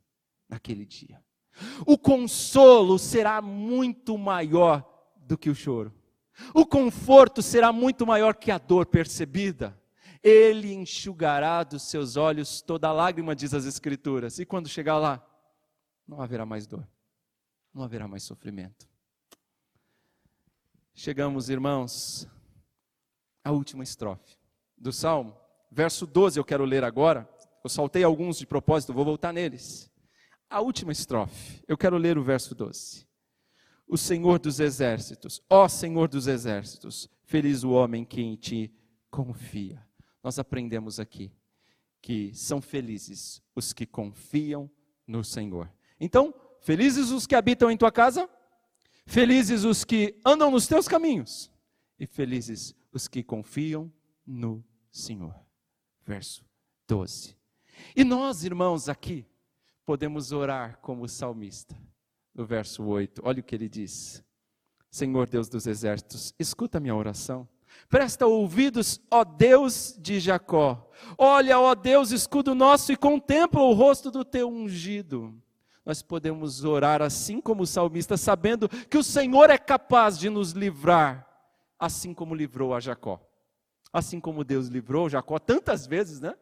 naquele 0.47 0.85
dia. 0.85 1.21
O 1.87 1.97
consolo 1.97 2.99
será 2.99 3.41
muito 3.41 4.15
maior 4.15 4.87
do 5.15 5.35
que 5.35 5.49
o 5.49 5.55
choro. 5.55 5.91
O 6.53 6.67
conforto 6.67 7.41
será 7.41 7.73
muito 7.73 8.05
maior 8.05 8.35
que 8.35 8.51
a 8.51 8.59
dor 8.59 8.85
percebida. 8.85 9.75
Ele 10.21 10.71
enxugará 10.71 11.63
dos 11.63 11.81
seus 11.89 12.15
olhos 12.15 12.61
toda 12.61 12.91
lágrima, 12.91 13.35
diz 13.35 13.55
as 13.55 13.65
Escrituras. 13.65 14.37
E 14.37 14.45
quando 14.45 14.69
chegar 14.69 14.99
lá, 14.99 15.25
não 16.07 16.21
haverá 16.21 16.45
mais 16.45 16.67
dor, 16.67 16.87
não 17.73 17.81
haverá 17.81 18.07
mais 18.07 18.21
sofrimento. 18.21 18.87
Chegamos, 20.93 21.49
irmãos, 21.49 22.27
à 23.43 23.51
última 23.51 23.83
estrofe 23.83 24.36
do 24.77 24.91
Salmo, 24.91 25.35
verso 25.71 26.05
12, 26.05 26.39
eu 26.39 26.45
quero 26.45 26.63
ler 26.65 26.83
agora. 26.83 27.27
Eu 27.63 27.69
saltei 27.69 28.03
alguns 28.03 28.37
de 28.37 28.45
propósito, 28.45 28.93
vou 28.93 29.03
voltar 29.03 29.33
neles. 29.33 29.91
A 30.49 30.61
última 30.61 30.91
estrofe, 30.91 31.61
eu 31.67 31.77
quero 31.77 31.97
ler 31.97 32.17
o 32.17 32.23
verso 32.23 32.55
12 32.55 33.07
o 33.87 33.97
Senhor 33.97 34.37
dos 34.37 34.59
exércitos. 34.59 35.41
Ó 35.49 35.67
Senhor 35.67 36.07
dos 36.09 36.27
exércitos, 36.27 37.09
feliz 37.23 37.63
o 37.63 37.71
homem 37.71 38.03
que 38.03 38.21
em 38.21 38.35
ti 38.35 38.71
confia. 39.09 39.81
Nós 40.21 40.37
aprendemos 40.37 40.99
aqui 40.99 41.31
que 42.01 42.33
são 42.33 42.61
felizes 42.61 43.41
os 43.55 43.73
que 43.73 43.85
confiam 43.85 44.69
no 45.07 45.23
Senhor. 45.23 45.71
Então, 45.99 46.33
felizes 46.61 47.09
os 47.09 47.25
que 47.25 47.35
habitam 47.35 47.71
em 47.71 47.77
tua 47.77 47.91
casa, 47.91 48.29
felizes 49.05 49.63
os 49.63 49.83
que 49.83 50.19
andam 50.25 50.51
nos 50.51 50.67
teus 50.67 50.87
caminhos, 50.87 51.49
e 51.99 52.05
felizes 52.05 52.75
os 52.91 53.07
que 53.07 53.23
confiam 53.23 53.91
no 54.25 54.63
Senhor. 54.97 55.35
Verso 56.05 56.43
12. 56.87 57.37
E 57.95 58.03
nós, 58.03 58.43
irmãos, 58.43 58.89
aqui, 58.89 59.25
podemos 59.85 60.31
orar 60.31 60.79
como 60.79 61.03
o 61.03 61.07
salmista 61.07 61.77
no 62.33 62.45
verso 62.45 62.83
8. 62.83 63.21
Olha 63.23 63.39
o 63.39 63.43
que 63.43 63.55
ele 63.55 63.69
diz: 63.69 64.23
Senhor 64.89 65.29
Deus 65.29 65.49
dos 65.49 65.67
exércitos, 65.67 66.33
escuta 66.39 66.77
a 66.77 66.81
minha 66.81 66.95
oração. 66.95 67.47
Presta 67.89 68.25
ouvidos, 68.25 68.99
ó 69.11 69.23
Deus 69.23 69.95
de 69.99 70.19
Jacó. 70.19 70.89
Olha, 71.17 71.59
ó 71.59 71.75
Deus, 71.75 72.11
escudo 72.11 72.55
nosso, 72.55 72.91
e 72.91 72.97
contempla 72.97 73.61
o 73.61 73.73
rosto 73.73 74.09
do 74.09 74.25
teu 74.25 74.49
ungido. 74.49 75.39
Nós 75.85 76.01
podemos 76.01 76.63
orar 76.63 77.01
assim 77.01 77.39
como 77.39 77.63
o 77.63 77.67
salmista, 77.67 78.17
sabendo 78.17 78.67
que 78.67 78.97
o 78.97 79.03
Senhor 79.03 79.49
é 79.49 79.57
capaz 79.57 80.17
de 80.17 80.29
nos 80.29 80.51
livrar, 80.51 81.27
assim 81.77 82.13
como 82.13 82.33
livrou 82.33 82.73
a 82.73 82.79
Jacó. 82.79 83.26
Assim 83.91 84.19
como 84.19 84.43
Deus 84.43 84.67
livrou 84.67 85.09
Jacó 85.09 85.39
tantas 85.39 85.87
vezes, 85.87 86.19
né? 86.19 86.35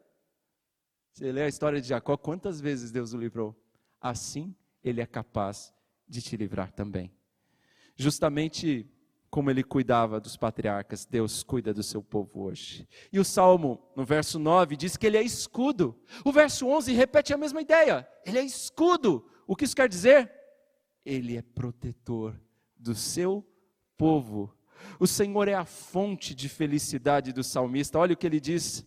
Você 1.12 1.32
lê 1.32 1.42
a 1.42 1.48
história 1.48 1.80
de 1.80 1.88
Jacó, 1.88 2.16
quantas 2.16 2.60
vezes 2.60 2.90
Deus 2.90 3.12
o 3.12 3.18
livrou? 3.18 3.56
Assim 4.00 4.54
ele 4.82 5.00
é 5.00 5.06
capaz 5.06 5.74
de 6.08 6.22
te 6.22 6.36
livrar 6.36 6.70
também. 6.72 7.12
Justamente 7.96 8.88
como 9.30 9.50
ele 9.50 9.64
cuidava 9.64 10.20
dos 10.20 10.36
patriarcas, 10.36 11.04
Deus 11.04 11.42
cuida 11.42 11.74
do 11.74 11.82
seu 11.82 12.02
povo 12.02 12.44
hoje. 12.44 12.88
E 13.12 13.18
o 13.18 13.24
Salmo, 13.24 13.82
no 13.96 14.04
verso 14.04 14.38
9, 14.38 14.76
diz 14.76 14.96
que 14.96 15.06
ele 15.06 15.16
é 15.16 15.22
escudo. 15.22 15.98
O 16.24 16.32
verso 16.32 16.66
11 16.66 16.92
repete 16.92 17.34
a 17.34 17.36
mesma 17.36 17.60
ideia. 17.60 18.08
Ele 18.24 18.38
é 18.38 18.44
escudo. 18.44 19.28
O 19.46 19.56
que 19.56 19.64
isso 19.64 19.76
quer 19.76 19.88
dizer? 19.88 20.32
Ele 21.04 21.36
é 21.36 21.42
protetor 21.42 22.40
do 22.76 22.94
seu 22.94 23.46
povo. 23.96 24.55
O 24.98 25.06
Senhor 25.06 25.48
é 25.48 25.54
a 25.54 25.64
fonte 25.64 26.34
de 26.34 26.48
felicidade 26.48 27.32
do 27.32 27.44
salmista. 27.44 27.98
Olha 27.98 28.14
o 28.14 28.16
que 28.16 28.26
ele 28.26 28.40
diz, 28.40 28.86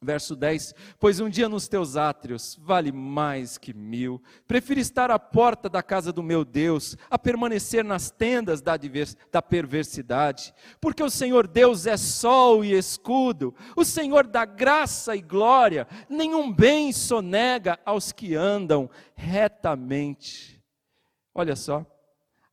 Verso 0.00 0.36
10: 0.36 0.74
Pois 0.98 1.20
um 1.20 1.28
dia 1.28 1.48
nos 1.48 1.68
teus 1.68 1.96
átrios 1.96 2.58
vale 2.60 2.92
mais 2.92 3.56
que 3.56 3.72
mil. 3.72 4.22
Prefiro 4.46 4.78
estar 4.78 5.10
à 5.10 5.18
porta 5.18 5.68
da 5.68 5.82
casa 5.82 6.12
do 6.12 6.22
meu 6.22 6.44
Deus, 6.44 6.96
a 7.10 7.18
permanecer 7.18 7.82
nas 7.82 8.10
tendas 8.10 8.60
da, 8.60 8.78
da 9.32 9.40
perversidade. 9.40 10.54
Porque 10.80 11.02
o 11.02 11.10
Senhor 11.10 11.46
Deus 11.46 11.86
é 11.86 11.96
sol 11.96 12.64
e 12.64 12.72
escudo, 12.74 13.54
o 13.74 13.84
Senhor 13.84 14.26
dá 14.26 14.44
graça 14.44 15.16
e 15.16 15.22
glória, 15.22 15.86
nenhum 16.08 16.52
bem 16.52 16.92
sonega 16.92 17.78
aos 17.84 18.12
que 18.12 18.34
andam 18.34 18.90
retamente. 19.14 20.62
Olha 21.34 21.56
só 21.56 21.84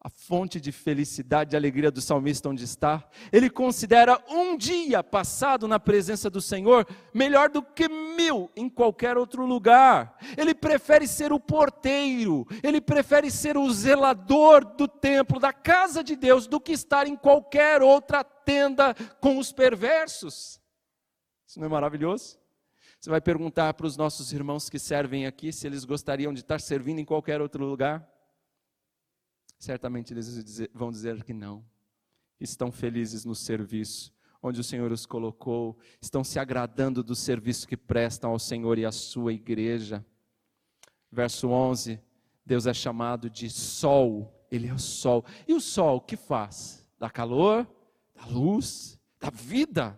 a 0.03 0.09
fonte 0.09 0.59
de 0.59 0.69
felicidade 0.73 1.55
e 1.55 1.57
alegria 1.57 1.89
do 1.89 2.01
salmista 2.01 2.49
onde 2.49 2.65
está. 2.65 3.09
Ele 3.31 3.49
considera 3.49 4.21
um 4.27 4.57
dia 4.57 5.01
passado 5.01 5.65
na 5.65 5.79
presença 5.79 6.29
do 6.29 6.41
Senhor 6.41 6.85
melhor 7.13 7.49
do 7.49 7.63
que 7.63 7.87
mil 7.87 8.51
em 8.53 8.67
qualquer 8.67 9.17
outro 9.17 9.45
lugar. 9.45 10.17
Ele 10.37 10.53
prefere 10.53 11.07
ser 11.07 11.31
o 11.31 11.39
porteiro, 11.39 12.45
ele 12.61 12.81
prefere 12.81 13.31
ser 13.31 13.55
o 13.55 13.71
zelador 13.71 14.65
do 14.75 14.89
templo, 14.89 15.39
da 15.39 15.53
casa 15.53 16.03
de 16.03 16.17
Deus, 16.17 16.47
do 16.47 16.59
que 16.59 16.73
estar 16.73 17.07
em 17.07 17.15
qualquer 17.15 17.81
outra 17.81 18.25
tenda 18.25 18.93
com 19.21 19.37
os 19.37 19.53
perversos. 19.53 20.59
Isso 21.47 21.59
não 21.59 21.67
é 21.67 21.69
maravilhoso? 21.69 22.37
Você 22.99 23.09
vai 23.09 23.21
perguntar 23.21 23.73
para 23.73 23.87
os 23.87 23.95
nossos 23.95 24.33
irmãos 24.33 24.69
que 24.69 24.79
servem 24.79 25.25
aqui 25.25 25.53
se 25.53 25.65
eles 25.65 25.85
gostariam 25.85 26.33
de 26.33 26.41
estar 26.41 26.59
servindo 26.59 26.99
em 26.99 27.05
qualquer 27.05 27.39
outro 27.39 27.65
lugar 27.65 28.12
certamente 29.63 30.13
eles 30.13 30.67
vão 30.73 30.91
dizer 30.91 31.23
que 31.23 31.33
não. 31.33 31.65
Estão 32.39 32.71
felizes 32.71 33.23
no 33.23 33.33
serviço 33.33 34.13
onde 34.45 34.59
o 34.59 34.63
Senhor 34.63 34.91
os 34.91 35.05
colocou, 35.05 35.77
estão 36.01 36.21
se 36.21 36.37
agradando 36.37 37.01
do 37.01 37.15
serviço 37.15 37.65
que 37.65 37.77
prestam 37.77 38.31
ao 38.31 38.37
Senhor 38.39 38.77
e 38.77 38.85
à 38.85 38.91
sua 38.91 39.31
igreja. 39.31 40.05
Verso 41.09 41.47
11: 41.47 41.97
Deus 42.45 42.67
é 42.67 42.73
chamado 42.73 43.29
de 43.29 43.49
sol, 43.49 44.45
Ele 44.51 44.67
é 44.67 44.73
o 44.73 44.79
sol. 44.79 45.23
E 45.47 45.53
o 45.53 45.61
sol 45.61 46.01
que 46.01 46.17
faz? 46.17 46.85
Dá 46.99 47.09
calor, 47.09 47.65
dá 48.13 48.25
luz, 48.25 48.99
dá 49.17 49.29
vida. 49.29 49.97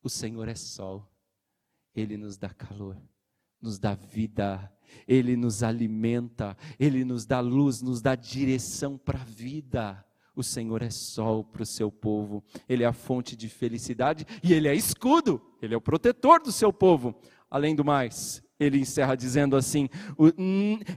O 0.00 0.08
Senhor 0.08 0.46
é 0.46 0.54
sol, 0.54 1.10
Ele 1.92 2.16
nos 2.16 2.36
dá 2.36 2.50
calor, 2.50 2.96
nos 3.66 3.78
dá 3.78 3.94
vida. 3.94 4.72
Ele 5.06 5.36
nos 5.36 5.62
alimenta, 5.62 6.56
Ele 6.78 7.04
nos 7.04 7.26
dá 7.26 7.40
luz, 7.40 7.82
nos 7.82 8.00
dá 8.00 8.14
direção 8.14 8.96
para 8.96 9.20
a 9.20 9.24
vida. 9.24 10.04
O 10.34 10.42
Senhor 10.42 10.82
é 10.82 10.90
sol 10.90 11.42
para 11.42 11.62
o 11.62 11.66
seu 11.66 11.90
povo, 11.90 12.44
Ele 12.68 12.84
é 12.84 12.86
a 12.86 12.92
fonte 12.92 13.34
de 13.34 13.48
felicidade 13.48 14.24
e 14.42 14.52
Ele 14.52 14.68
é 14.68 14.74
escudo, 14.74 15.42
Ele 15.60 15.74
é 15.74 15.76
o 15.76 15.80
protetor 15.80 16.40
do 16.40 16.52
seu 16.52 16.72
povo. 16.72 17.14
Além 17.50 17.74
do 17.74 17.84
mais, 17.84 18.42
ele 18.58 18.78
encerra 18.78 19.16
dizendo 19.16 19.56
assim: 19.56 19.88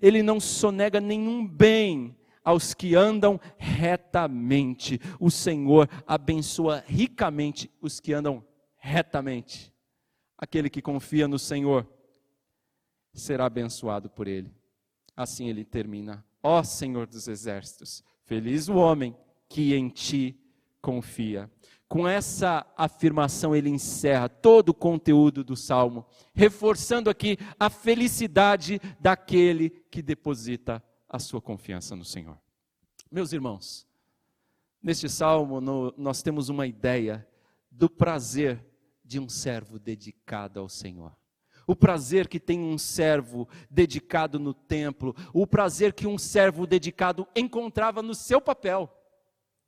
Ele 0.01 0.23
não 0.23 0.39
sonega 0.39 0.99
nenhum 0.99 1.45
bem 1.47 2.15
aos 2.43 2.73
que 2.73 2.95
andam 2.95 3.39
retamente. 3.57 4.99
O 5.19 5.29
Senhor 5.29 5.89
abençoa 6.07 6.83
ricamente 6.87 7.71
os 7.81 7.99
que 7.99 8.13
andam 8.13 8.43
retamente. 8.77 9.73
Aquele 10.37 10.69
que 10.69 10.81
confia 10.81 11.27
no 11.27 11.37
Senhor 11.37 11.87
será 13.19 13.45
abençoado 13.45 14.09
por 14.09 14.27
ele. 14.27 14.51
Assim 15.15 15.49
ele 15.49 15.65
termina: 15.65 16.25
Ó 16.41 16.63
Senhor 16.63 17.05
dos 17.05 17.27
exércitos, 17.27 18.03
feliz 18.25 18.69
o 18.69 18.75
homem 18.75 19.15
que 19.47 19.75
em 19.75 19.89
ti 19.89 20.39
confia. 20.81 21.51
Com 21.87 22.07
essa 22.07 22.65
afirmação, 22.77 23.55
ele 23.55 23.69
encerra 23.69 24.29
todo 24.29 24.69
o 24.69 24.73
conteúdo 24.73 25.43
do 25.43 25.55
salmo, 25.55 26.05
reforçando 26.33 27.09
aqui 27.09 27.37
a 27.59 27.69
felicidade 27.69 28.79
daquele 28.99 29.71
que 29.91 30.01
deposita 30.01 30.83
a 31.09 31.17
sua 31.17 31.41
confiança 31.41 31.95
no 31.95 32.05
Senhor. 32.05 32.37
Meus 33.11 33.33
irmãos, 33.33 33.87
neste 34.81 35.09
salmo 35.09 35.59
no, 35.59 35.91
nós 35.97 36.21
temos 36.21 36.47
uma 36.47 36.67
ideia 36.67 37.27
do 37.71 37.89
prazer 37.89 38.63
de 39.03 39.19
um 39.19 39.27
servo 39.27 39.79
dedicado 39.79 40.59
ao 40.59 40.69
Senhor 40.69 41.18
o 41.69 41.75
prazer 41.75 42.27
que 42.27 42.39
tem 42.39 42.59
um 42.59 42.79
servo 42.79 43.47
dedicado 43.69 44.39
no 44.39 44.55
templo, 44.55 45.15
o 45.31 45.45
prazer 45.45 45.93
que 45.93 46.07
um 46.07 46.17
servo 46.17 46.65
dedicado 46.65 47.27
encontrava 47.35 48.01
no 48.01 48.15
seu 48.15 48.41
papel, 48.41 48.91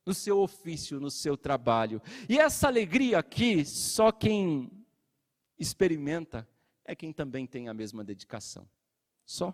no 0.04 0.12
seu 0.12 0.40
ofício, 0.40 1.00
no 1.00 1.12
seu 1.12 1.38
trabalho. 1.38 2.02
E 2.28 2.40
essa 2.40 2.68
alegria 2.68 3.20
aqui, 3.20 3.64
só 3.64 4.12
quem 4.12 4.72
experimenta 5.60 6.50
é 6.84 6.96
quem 6.96 7.14
também 7.14 7.46
tem 7.46 7.70
a 7.70 7.74
mesma 7.74 8.04
dedicação. 8.04 8.68
Só. 9.24 9.54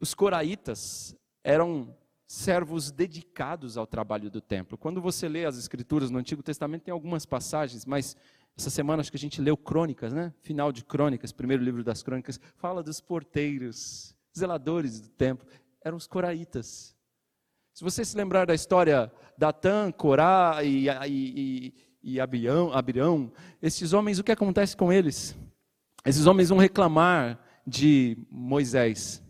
Os 0.00 0.14
coraitas 0.14 1.14
eram 1.44 1.94
servos 2.26 2.90
dedicados 2.90 3.76
ao 3.76 3.86
trabalho 3.86 4.30
do 4.30 4.40
templo. 4.40 4.78
Quando 4.78 5.02
você 5.02 5.28
lê 5.28 5.44
as 5.44 5.58
escrituras 5.58 6.10
no 6.10 6.18
Antigo 6.18 6.42
Testamento, 6.42 6.84
tem 6.84 6.92
algumas 6.92 7.26
passagens, 7.26 7.84
mas 7.84 8.16
essa 8.58 8.70
semana 8.70 9.00
acho 9.00 9.10
que 9.10 9.16
a 9.16 9.20
gente 9.20 9.40
leu 9.40 9.56
Crônicas, 9.56 10.12
né? 10.12 10.32
Final 10.40 10.72
de 10.72 10.82
Crônicas, 10.82 11.30
primeiro 11.30 11.62
livro 11.62 11.84
das 11.84 12.02
Crônicas, 12.02 12.40
fala 12.56 12.82
dos 12.82 13.00
porteiros, 13.00 14.16
zeladores 14.36 15.00
do 15.00 15.08
templo, 15.10 15.46
eram 15.84 15.96
os 15.96 16.06
coraitas. 16.06 16.96
Se 17.74 17.84
você 17.84 18.02
se 18.02 18.16
lembrar 18.16 18.46
da 18.46 18.54
história 18.54 19.12
Datã, 19.36 19.92
Corá 19.92 20.64
e, 20.64 20.88
e, 20.88 20.94
e, 21.06 21.74
e 22.02 22.20
Abirão, 22.20 22.72
Abirão, 22.72 23.30
esses 23.60 23.92
homens, 23.92 24.18
o 24.18 24.24
que 24.24 24.32
acontece 24.32 24.74
com 24.74 24.90
eles? 24.90 25.36
Esses 26.06 26.24
homens 26.26 26.48
vão 26.48 26.56
reclamar 26.56 27.38
de 27.66 28.16
Moisés, 28.30 29.22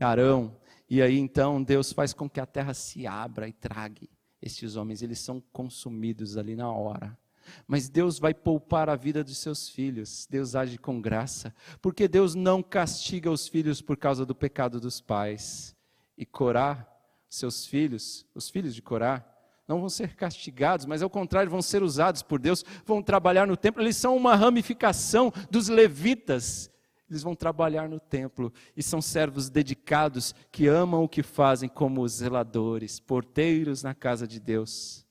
Arão, 0.00 0.56
e 0.88 1.02
aí 1.02 1.18
então 1.18 1.62
Deus 1.62 1.92
faz 1.92 2.14
com 2.14 2.30
que 2.30 2.40
a 2.40 2.46
terra 2.46 2.72
se 2.72 3.06
abra 3.06 3.46
e 3.46 3.52
trague 3.52 4.08
estes 4.40 4.76
homens, 4.76 5.02
eles 5.02 5.18
são 5.18 5.38
consumidos 5.52 6.38
ali 6.38 6.56
na 6.56 6.72
hora. 6.72 7.18
Mas 7.66 7.88
Deus 7.88 8.18
vai 8.18 8.34
poupar 8.34 8.88
a 8.88 8.96
vida 8.96 9.22
dos 9.22 9.38
seus 9.38 9.68
filhos. 9.68 10.26
Deus 10.30 10.54
age 10.54 10.78
com 10.78 11.00
graça, 11.00 11.54
porque 11.80 12.08
Deus 12.08 12.34
não 12.34 12.62
castiga 12.62 13.30
os 13.30 13.48
filhos 13.48 13.80
por 13.80 13.96
causa 13.96 14.24
do 14.24 14.34
pecado 14.34 14.80
dos 14.80 15.00
pais. 15.00 15.76
E 16.16 16.26
Corá, 16.26 16.86
seus 17.28 17.66
filhos, 17.66 18.26
os 18.34 18.48
filhos 18.48 18.74
de 18.74 18.82
Corá, 18.82 19.24
não 19.68 19.80
vão 19.80 19.88
ser 19.90 20.16
castigados, 20.16 20.86
mas 20.86 21.02
ao 21.02 21.10
contrário, 21.10 21.50
vão 21.50 21.60
ser 21.60 21.82
usados 21.82 22.22
por 22.22 22.40
Deus, 22.40 22.64
vão 22.86 23.02
trabalhar 23.02 23.46
no 23.46 23.56
templo. 23.56 23.82
Eles 23.82 23.98
são 23.98 24.16
uma 24.16 24.34
ramificação 24.34 25.30
dos 25.50 25.68
levitas. 25.68 26.70
Eles 27.10 27.22
vão 27.22 27.34
trabalhar 27.34 27.88
no 27.88 27.98
templo 27.98 28.52
e 28.76 28.82
são 28.82 29.00
servos 29.00 29.48
dedicados 29.48 30.34
que 30.52 30.66
amam 30.66 31.04
o 31.04 31.08
que 31.08 31.22
fazem 31.22 31.68
como 31.68 32.06
zeladores, 32.06 33.00
porteiros 33.00 33.82
na 33.82 33.94
casa 33.94 34.26
de 34.26 34.38
Deus. 34.38 35.06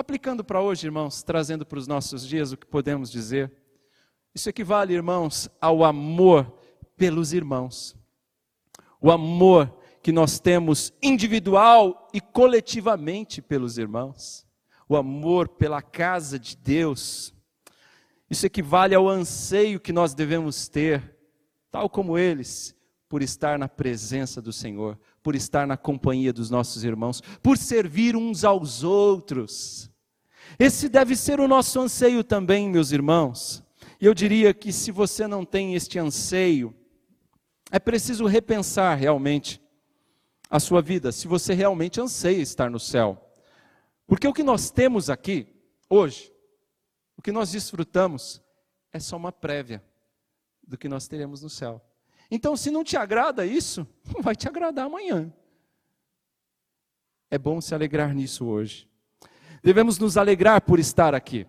Aplicando 0.00 0.42
para 0.42 0.62
hoje, 0.62 0.86
irmãos, 0.86 1.22
trazendo 1.22 1.66
para 1.66 1.78
os 1.78 1.86
nossos 1.86 2.26
dias 2.26 2.52
o 2.52 2.56
que 2.56 2.66
podemos 2.66 3.12
dizer. 3.12 3.52
Isso 4.34 4.48
equivale, 4.48 4.94
irmãos, 4.94 5.50
ao 5.60 5.84
amor 5.84 6.58
pelos 6.96 7.34
irmãos. 7.34 7.94
O 8.98 9.10
amor 9.10 9.70
que 10.02 10.10
nós 10.10 10.40
temos 10.40 10.90
individual 11.02 12.08
e 12.14 12.20
coletivamente 12.20 13.42
pelos 13.42 13.76
irmãos. 13.76 14.46
O 14.88 14.96
amor 14.96 15.50
pela 15.50 15.82
casa 15.82 16.38
de 16.38 16.56
Deus. 16.56 17.34
Isso 18.30 18.46
equivale 18.46 18.94
ao 18.94 19.06
anseio 19.06 19.78
que 19.78 19.92
nós 19.92 20.14
devemos 20.14 20.66
ter, 20.66 21.14
tal 21.70 21.90
como 21.90 22.16
eles, 22.16 22.74
por 23.06 23.20
estar 23.20 23.58
na 23.58 23.68
presença 23.68 24.40
do 24.40 24.50
Senhor, 24.50 24.98
por 25.22 25.34
estar 25.34 25.66
na 25.66 25.76
companhia 25.76 26.32
dos 26.32 26.48
nossos 26.48 26.84
irmãos, 26.84 27.20
por 27.42 27.58
servir 27.58 28.16
uns 28.16 28.44
aos 28.44 28.82
outros. 28.82 29.89
Esse 30.60 30.90
deve 30.90 31.16
ser 31.16 31.40
o 31.40 31.48
nosso 31.48 31.80
anseio 31.80 32.22
também, 32.22 32.68
meus 32.68 32.92
irmãos. 32.92 33.64
E 33.98 34.04
eu 34.04 34.12
diria 34.12 34.52
que 34.52 34.74
se 34.74 34.92
você 34.92 35.26
não 35.26 35.42
tem 35.42 35.74
este 35.74 35.98
anseio, 35.98 36.76
é 37.70 37.78
preciso 37.78 38.26
repensar 38.26 38.94
realmente 38.94 39.58
a 40.50 40.60
sua 40.60 40.82
vida, 40.82 41.12
se 41.12 41.26
você 41.26 41.54
realmente 41.54 41.98
anseia 41.98 42.42
estar 42.42 42.68
no 42.68 42.78
céu. 42.78 43.34
Porque 44.06 44.28
o 44.28 44.34
que 44.34 44.42
nós 44.42 44.70
temos 44.70 45.08
aqui, 45.08 45.46
hoje, 45.88 46.30
o 47.16 47.22
que 47.22 47.32
nós 47.32 47.52
desfrutamos, 47.52 48.42
é 48.92 49.00
só 49.00 49.16
uma 49.16 49.32
prévia 49.32 49.82
do 50.62 50.76
que 50.76 50.90
nós 50.90 51.08
teremos 51.08 51.40
no 51.40 51.48
céu. 51.48 51.82
Então, 52.30 52.54
se 52.54 52.70
não 52.70 52.84
te 52.84 52.98
agrada 52.98 53.46
isso, 53.46 53.88
vai 54.20 54.36
te 54.36 54.46
agradar 54.46 54.84
amanhã. 54.84 55.32
É 57.30 57.38
bom 57.38 57.62
se 57.62 57.74
alegrar 57.74 58.14
nisso 58.14 58.44
hoje. 58.44 58.89
Devemos 59.62 59.98
nos 59.98 60.16
alegrar 60.16 60.60
por 60.60 60.78
estar 60.78 61.14
aqui. 61.14 61.46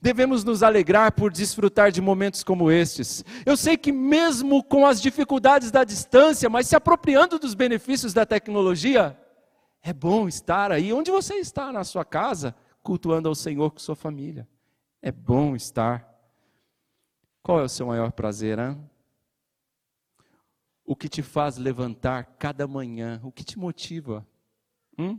Devemos 0.00 0.44
nos 0.44 0.62
alegrar 0.62 1.12
por 1.12 1.30
desfrutar 1.30 1.92
de 1.92 2.00
momentos 2.00 2.42
como 2.42 2.70
estes. 2.70 3.24
Eu 3.44 3.56
sei 3.56 3.76
que, 3.76 3.92
mesmo 3.92 4.62
com 4.64 4.86
as 4.86 5.00
dificuldades 5.00 5.70
da 5.70 5.84
distância, 5.84 6.48
mas 6.48 6.66
se 6.66 6.76
apropriando 6.76 7.38
dos 7.38 7.54
benefícios 7.54 8.14
da 8.14 8.24
tecnologia, 8.24 9.18
é 9.82 9.92
bom 9.92 10.26
estar 10.26 10.72
aí 10.72 10.92
onde 10.92 11.10
você 11.10 11.34
está, 11.34 11.70
na 11.70 11.84
sua 11.84 12.04
casa, 12.04 12.54
cultuando 12.82 13.28
ao 13.28 13.34
Senhor 13.34 13.70
com 13.70 13.78
sua 13.78 13.94
família. 13.94 14.48
É 15.02 15.12
bom 15.12 15.54
estar. 15.54 16.10
Qual 17.42 17.60
é 17.60 17.64
o 17.64 17.68
seu 17.68 17.86
maior 17.86 18.10
prazer, 18.12 18.58
hein? 18.58 18.80
O 20.86 20.96
que 20.96 21.08
te 21.08 21.22
faz 21.22 21.58
levantar 21.58 22.24
cada 22.38 22.66
manhã? 22.66 23.20
O 23.22 23.30
que 23.30 23.44
te 23.44 23.58
motiva? 23.58 24.26
Hum? 24.98 25.18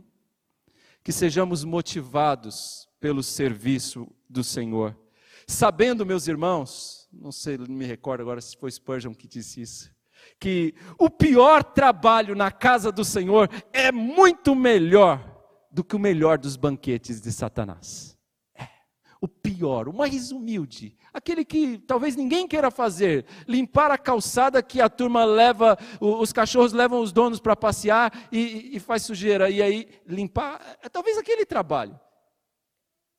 Que 1.06 1.12
sejamos 1.12 1.62
motivados 1.62 2.88
pelo 2.98 3.22
serviço 3.22 4.08
do 4.28 4.42
Senhor. 4.42 4.98
Sabendo, 5.46 6.04
meus 6.04 6.26
irmãos, 6.26 7.08
não 7.12 7.30
sei, 7.30 7.56
não 7.56 7.68
me 7.68 7.86
recordo 7.86 8.22
agora 8.22 8.40
se 8.40 8.56
foi 8.56 8.72
Spurgeon 8.72 9.14
que 9.14 9.28
disse 9.28 9.60
isso, 9.62 9.94
que 10.40 10.74
o 10.98 11.08
pior 11.08 11.62
trabalho 11.62 12.34
na 12.34 12.50
casa 12.50 12.90
do 12.90 13.04
Senhor 13.04 13.48
é 13.72 13.92
muito 13.92 14.52
melhor 14.56 15.44
do 15.70 15.84
que 15.84 15.94
o 15.94 16.00
melhor 16.00 16.38
dos 16.38 16.56
banquetes 16.56 17.20
de 17.20 17.30
Satanás. 17.30 18.15
O 19.26 19.28
pior, 19.28 19.88
o 19.88 19.92
mais 19.92 20.30
humilde, 20.30 20.96
aquele 21.12 21.44
que 21.44 21.78
talvez 21.78 22.14
ninguém 22.14 22.46
queira 22.46 22.70
fazer, 22.70 23.26
limpar 23.48 23.90
a 23.90 23.98
calçada 23.98 24.62
que 24.62 24.80
a 24.80 24.88
turma 24.88 25.24
leva, 25.24 25.76
os 26.00 26.32
cachorros 26.32 26.72
levam 26.72 27.00
os 27.00 27.10
donos 27.10 27.40
para 27.40 27.56
passear 27.56 28.28
e, 28.30 28.76
e, 28.76 28.78
faz 28.78 29.02
sujeira, 29.02 29.50
e 29.50 29.60
aí 29.60 30.00
limpar, 30.06 30.78
é 30.80 30.88
talvez 30.88 31.18
aquele 31.18 31.44
trabalho. 31.44 31.98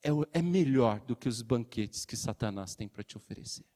É, 0.02 0.08
é 0.32 0.40
melhor 0.40 0.98
do 1.00 1.14
que 1.14 1.28
os 1.28 1.42
banquetes 1.42 2.06
que 2.06 2.16
Satanás 2.16 2.74
tem 2.74 2.88
para 2.88 3.04
te 3.04 3.18
oferecer. 3.18 3.66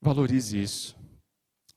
Valorize 0.00 0.58
isso. 0.58 0.96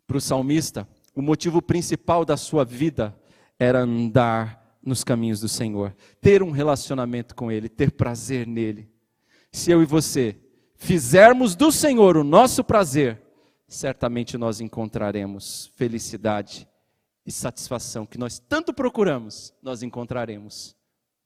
Para 0.08 0.16
o 0.16 0.22
salmista, 0.22 0.88
o 1.14 1.22
motivo 1.22 1.62
principal 1.62 2.24
da 2.24 2.38
sua 2.38 2.64
vida 2.64 3.20
era 3.60 3.82
andar 3.82 4.59
nos 4.90 5.04
caminhos 5.04 5.40
do 5.40 5.48
Senhor, 5.48 5.96
ter 6.20 6.44
um 6.44 6.52
relacionamento 6.52 7.36
com 7.36 7.52
Ele, 7.52 7.70
ter 7.70 7.92
prazer 7.92 8.46
nele. 8.46 8.92
Se 9.52 9.72
eu 9.72 9.82
e 9.82 9.86
você 9.86 10.38
fizermos 10.76 11.56
do 11.56 11.72
Senhor 11.72 12.18
o 12.18 12.24
nosso 12.24 12.64
prazer, 12.64 13.22
certamente 13.68 14.38
nós 14.38 14.60
encontraremos 14.60 15.72
felicidade 15.76 16.68
e 17.26 17.32
satisfação 17.32 18.06
que 18.06 18.18
nós 18.18 18.40
tanto 18.40 18.74
procuramos, 18.74 19.54
nós 19.62 19.84
encontraremos 19.84 20.76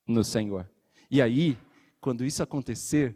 no 0.06 0.24
Senhor. 0.24 0.70
E 1.10 1.22
aí, 1.22 1.58
quando 2.00 2.26
isso 2.26 2.44
acontecer, 2.44 3.16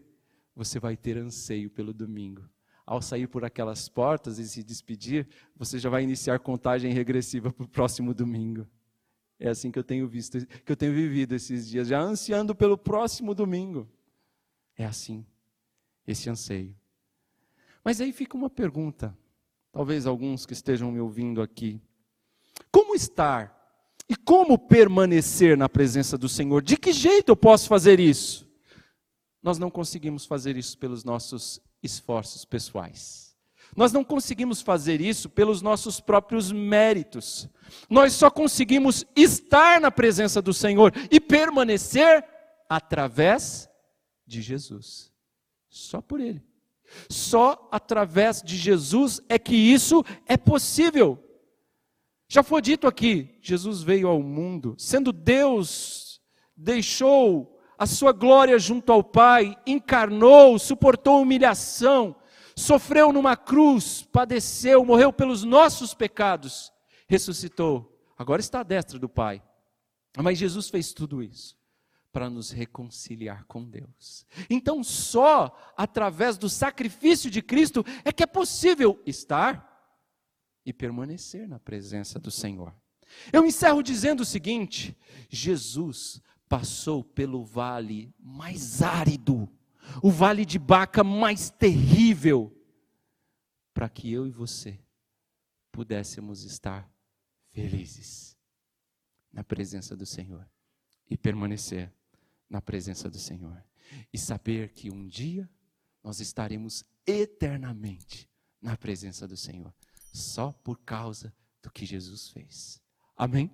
você 0.56 0.80
vai 0.80 0.98
ter 0.98 1.18
anseio 1.18 1.70
pelo 1.70 1.94
domingo 1.94 2.44
ao 2.88 3.02
sair 3.02 3.28
por 3.28 3.44
aquelas 3.44 3.90
portas 3.90 4.40
e 4.40 4.48
se 4.48 4.64
despedir, 4.64 5.28
você 5.58 5.78
já 5.78 5.90
vai 5.90 6.04
iniciar 6.04 6.40
contagem 6.40 6.94
regressiva 6.94 7.52
para 7.52 7.66
o 7.66 7.68
próximo 7.68 8.14
domingo. 8.14 8.66
É 9.40 9.50
assim 9.50 9.72
que 9.72 9.78
eu 9.78 9.84
tenho 9.84 10.08
visto, 10.08 10.46
que 10.46 10.72
eu 10.72 10.76
tenho 10.76 10.94
vivido 10.94 11.36
esses 11.36 11.68
dias, 11.68 11.88
já 11.88 12.02
ansiando 12.02 12.56
pelo 12.56 12.78
próximo 12.78 13.36
domingo. 13.36 13.88
É 14.76 14.86
assim, 14.86 15.26
esse 16.08 16.30
anseio. 16.30 16.76
Mas 17.84 18.02
aí 18.02 18.12
fica 18.12 18.36
uma 18.36 18.50
pergunta, 18.50 19.18
talvez 19.72 20.06
alguns 20.06 20.46
que 20.46 20.54
estejam 20.54 20.92
me 20.92 21.00
ouvindo 21.00 21.42
aqui: 21.42 21.82
como 22.72 22.96
estar 22.96 23.56
e 24.10 24.16
como 24.16 24.58
permanecer 24.58 25.58
na 25.58 25.70
presença 25.70 26.18
do 26.18 26.28
Senhor? 26.28 26.62
De 26.62 26.78
que 26.78 26.92
jeito 26.92 27.30
eu 27.30 27.36
posso 27.36 27.68
fazer 27.68 28.00
isso? 28.00 28.48
Nós 29.42 29.60
não 29.60 29.70
conseguimos 29.70 30.26
fazer 30.26 30.58
isso 30.58 30.78
pelos 30.78 31.04
nossos 31.04 31.62
esforços 31.82 32.44
pessoais. 32.44 33.27
Nós 33.76 33.92
não 33.92 34.04
conseguimos 34.04 34.62
fazer 34.62 35.02
isso 35.02 35.30
pelos 35.30 35.62
nossos 35.62 36.00
próprios 36.00 36.52
méritos. 36.52 37.48
Nós 37.90 38.14
só 38.14 38.30
conseguimos 38.30 39.06
estar 39.16 39.80
na 39.80 39.92
presença 39.92 40.42
do 40.42 40.54
Senhor 40.54 40.94
e 41.12 41.20
permanecer 41.20 42.24
através 42.70 43.70
de 44.26 44.42
Jesus. 44.42 45.12
Só 45.70 46.02
por 46.02 46.20
Ele. 46.20 46.44
Só 47.10 47.68
através 47.72 48.42
de 48.42 48.56
Jesus 48.56 49.22
é 49.28 49.38
que 49.38 49.56
isso 49.56 50.04
é 50.26 50.38
possível. 50.38 51.24
Já 52.30 52.44
foi 52.44 52.62
dito 52.62 52.88
aqui: 52.88 53.38
Jesus 53.42 53.82
veio 53.82 54.08
ao 54.08 54.22
mundo, 54.22 54.76
sendo 54.78 55.12
Deus, 55.12 56.22
deixou 56.56 57.58
a 57.78 57.86
sua 57.86 58.12
glória 58.12 58.58
junto 58.58 58.92
ao 58.92 59.04
Pai, 59.04 59.56
encarnou, 59.66 60.58
suportou 60.58 61.22
humilhação, 61.22 62.16
sofreu 62.58 63.14
numa 63.14 63.38
cruz, 63.38 64.02
padeceu, 64.12 64.84
morreu 64.84 65.14
pelos 65.14 65.44
nossos 65.44 65.94
pecados, 65.94 66.74
ressuscitou, 67.08 67.96
agora 68.18 68.42
está 68.42 68.62
à 68.62 68.64
destra 68.64 68.98
do 68.98 69.08
Pai. 69.08 69.44
Mas 70.18 70.40
Jesus 70.40 70.68
fez 70.68 70.92
tudo 70.92 71.22
isso 71.22 71.56
para 72.12 72.32
nos 72.32 72.50
reconciliar 72.50 73.46
com 73.46 73.64
Deus. 73.64 74.26
Então, 74.50 74.84
só 74.84 75.56
através 75.78 76.36
do 76.36 76.50
sacrifício 76.50 77.30
de 77.30 77.44
Cristo 77.44 77.86
é 78.04 78.12
que 78.12 78.24
é 78.24 78.28
possível 78.28 79.00
estar 79.06 79.68
e 80.66 80.74
permanecer 80.74 81.48
na 81.48 81.60
presença 81.60 82.18
do 82.18 82.32
Senhor. 82.32 82.74
Eu 83.32 83.46
encerro 83.46 83.84
dizendo 83.84 84.22
o 84.22 84.26
seguinte: 84.26 84.98
Jesus 85.30 86.20
passou 86.50 87.04
pelo 87.04 87.44
vale 87.44 88.12
mais 88.20 88.82
árido, 88.82 89.48
o 90.02 90.12
vale 90.12 90.46
de 90.46 90.60
Baca 90.60 91.04
mais 91.04 91.50
terrível, 91.50 92.54
para 93.74 93.90
que 93.90 94.12
eu 94.12 94.28
e 94.28 94.32
você 94.32 94.80
pudéssemos 95.72 96.44
estar 96.44 96.90
felizes 97.52 98.36
na 99.32 99.44
presença 99.44 99.96
do 99.96 100.06
Senhor 100.06 100.48
e 101.10 101.18
permanecer 101.18 101.94
na 102.50 102.62
presença 102.62 103.10
do 103.10 103.20
Senhor 103.20 103.64
e 104.12 104.18
saber 104.18 104.74
que 104.74 104.90
um 104.90 105.08
dia 105.08 105.50
nós 106.04 106.20
estaremos 106.20 106.84
eternamente 107.06 108.30
na 108.62 108.76
presença 108.76 109.28
do 109.28 109.38
Senhor, 109.38 109.74
só 110.14 110.52
por 110.52 110.80
causa 110.80 111.34
do 111.62 111.72
que 111.72 111.86
Jesus 111.86 112.30
fez. 112.30 112.82
Amém? 113.16 113.52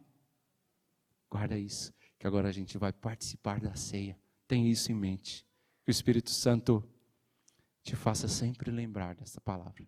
Guarda 1.29 1.57
isso 1.57 1.93
que 2.19 2.27
agora 2.27 2.47
a 2.47 2.51
gente 2.51 2.77
vai 2.77 2.93
participar 2.93 3.59
da 3.59 3.75
ceia. 3.75 4.17
Tem 4.47 4.69
isso 4.69 4.91
em 4.91 4.95
mente. 4.95 5.45
Que 5.83 5.89
o 5.89 5.91
Espírito 5.91 6.29
Santo 6.29 6.83
te 7.83 7.95
faça 7.95 8.27
sempre 8.27 8.71
lembrar 8.71 9.15
dessa 9.15 9.41
palavra. 9.41 9.85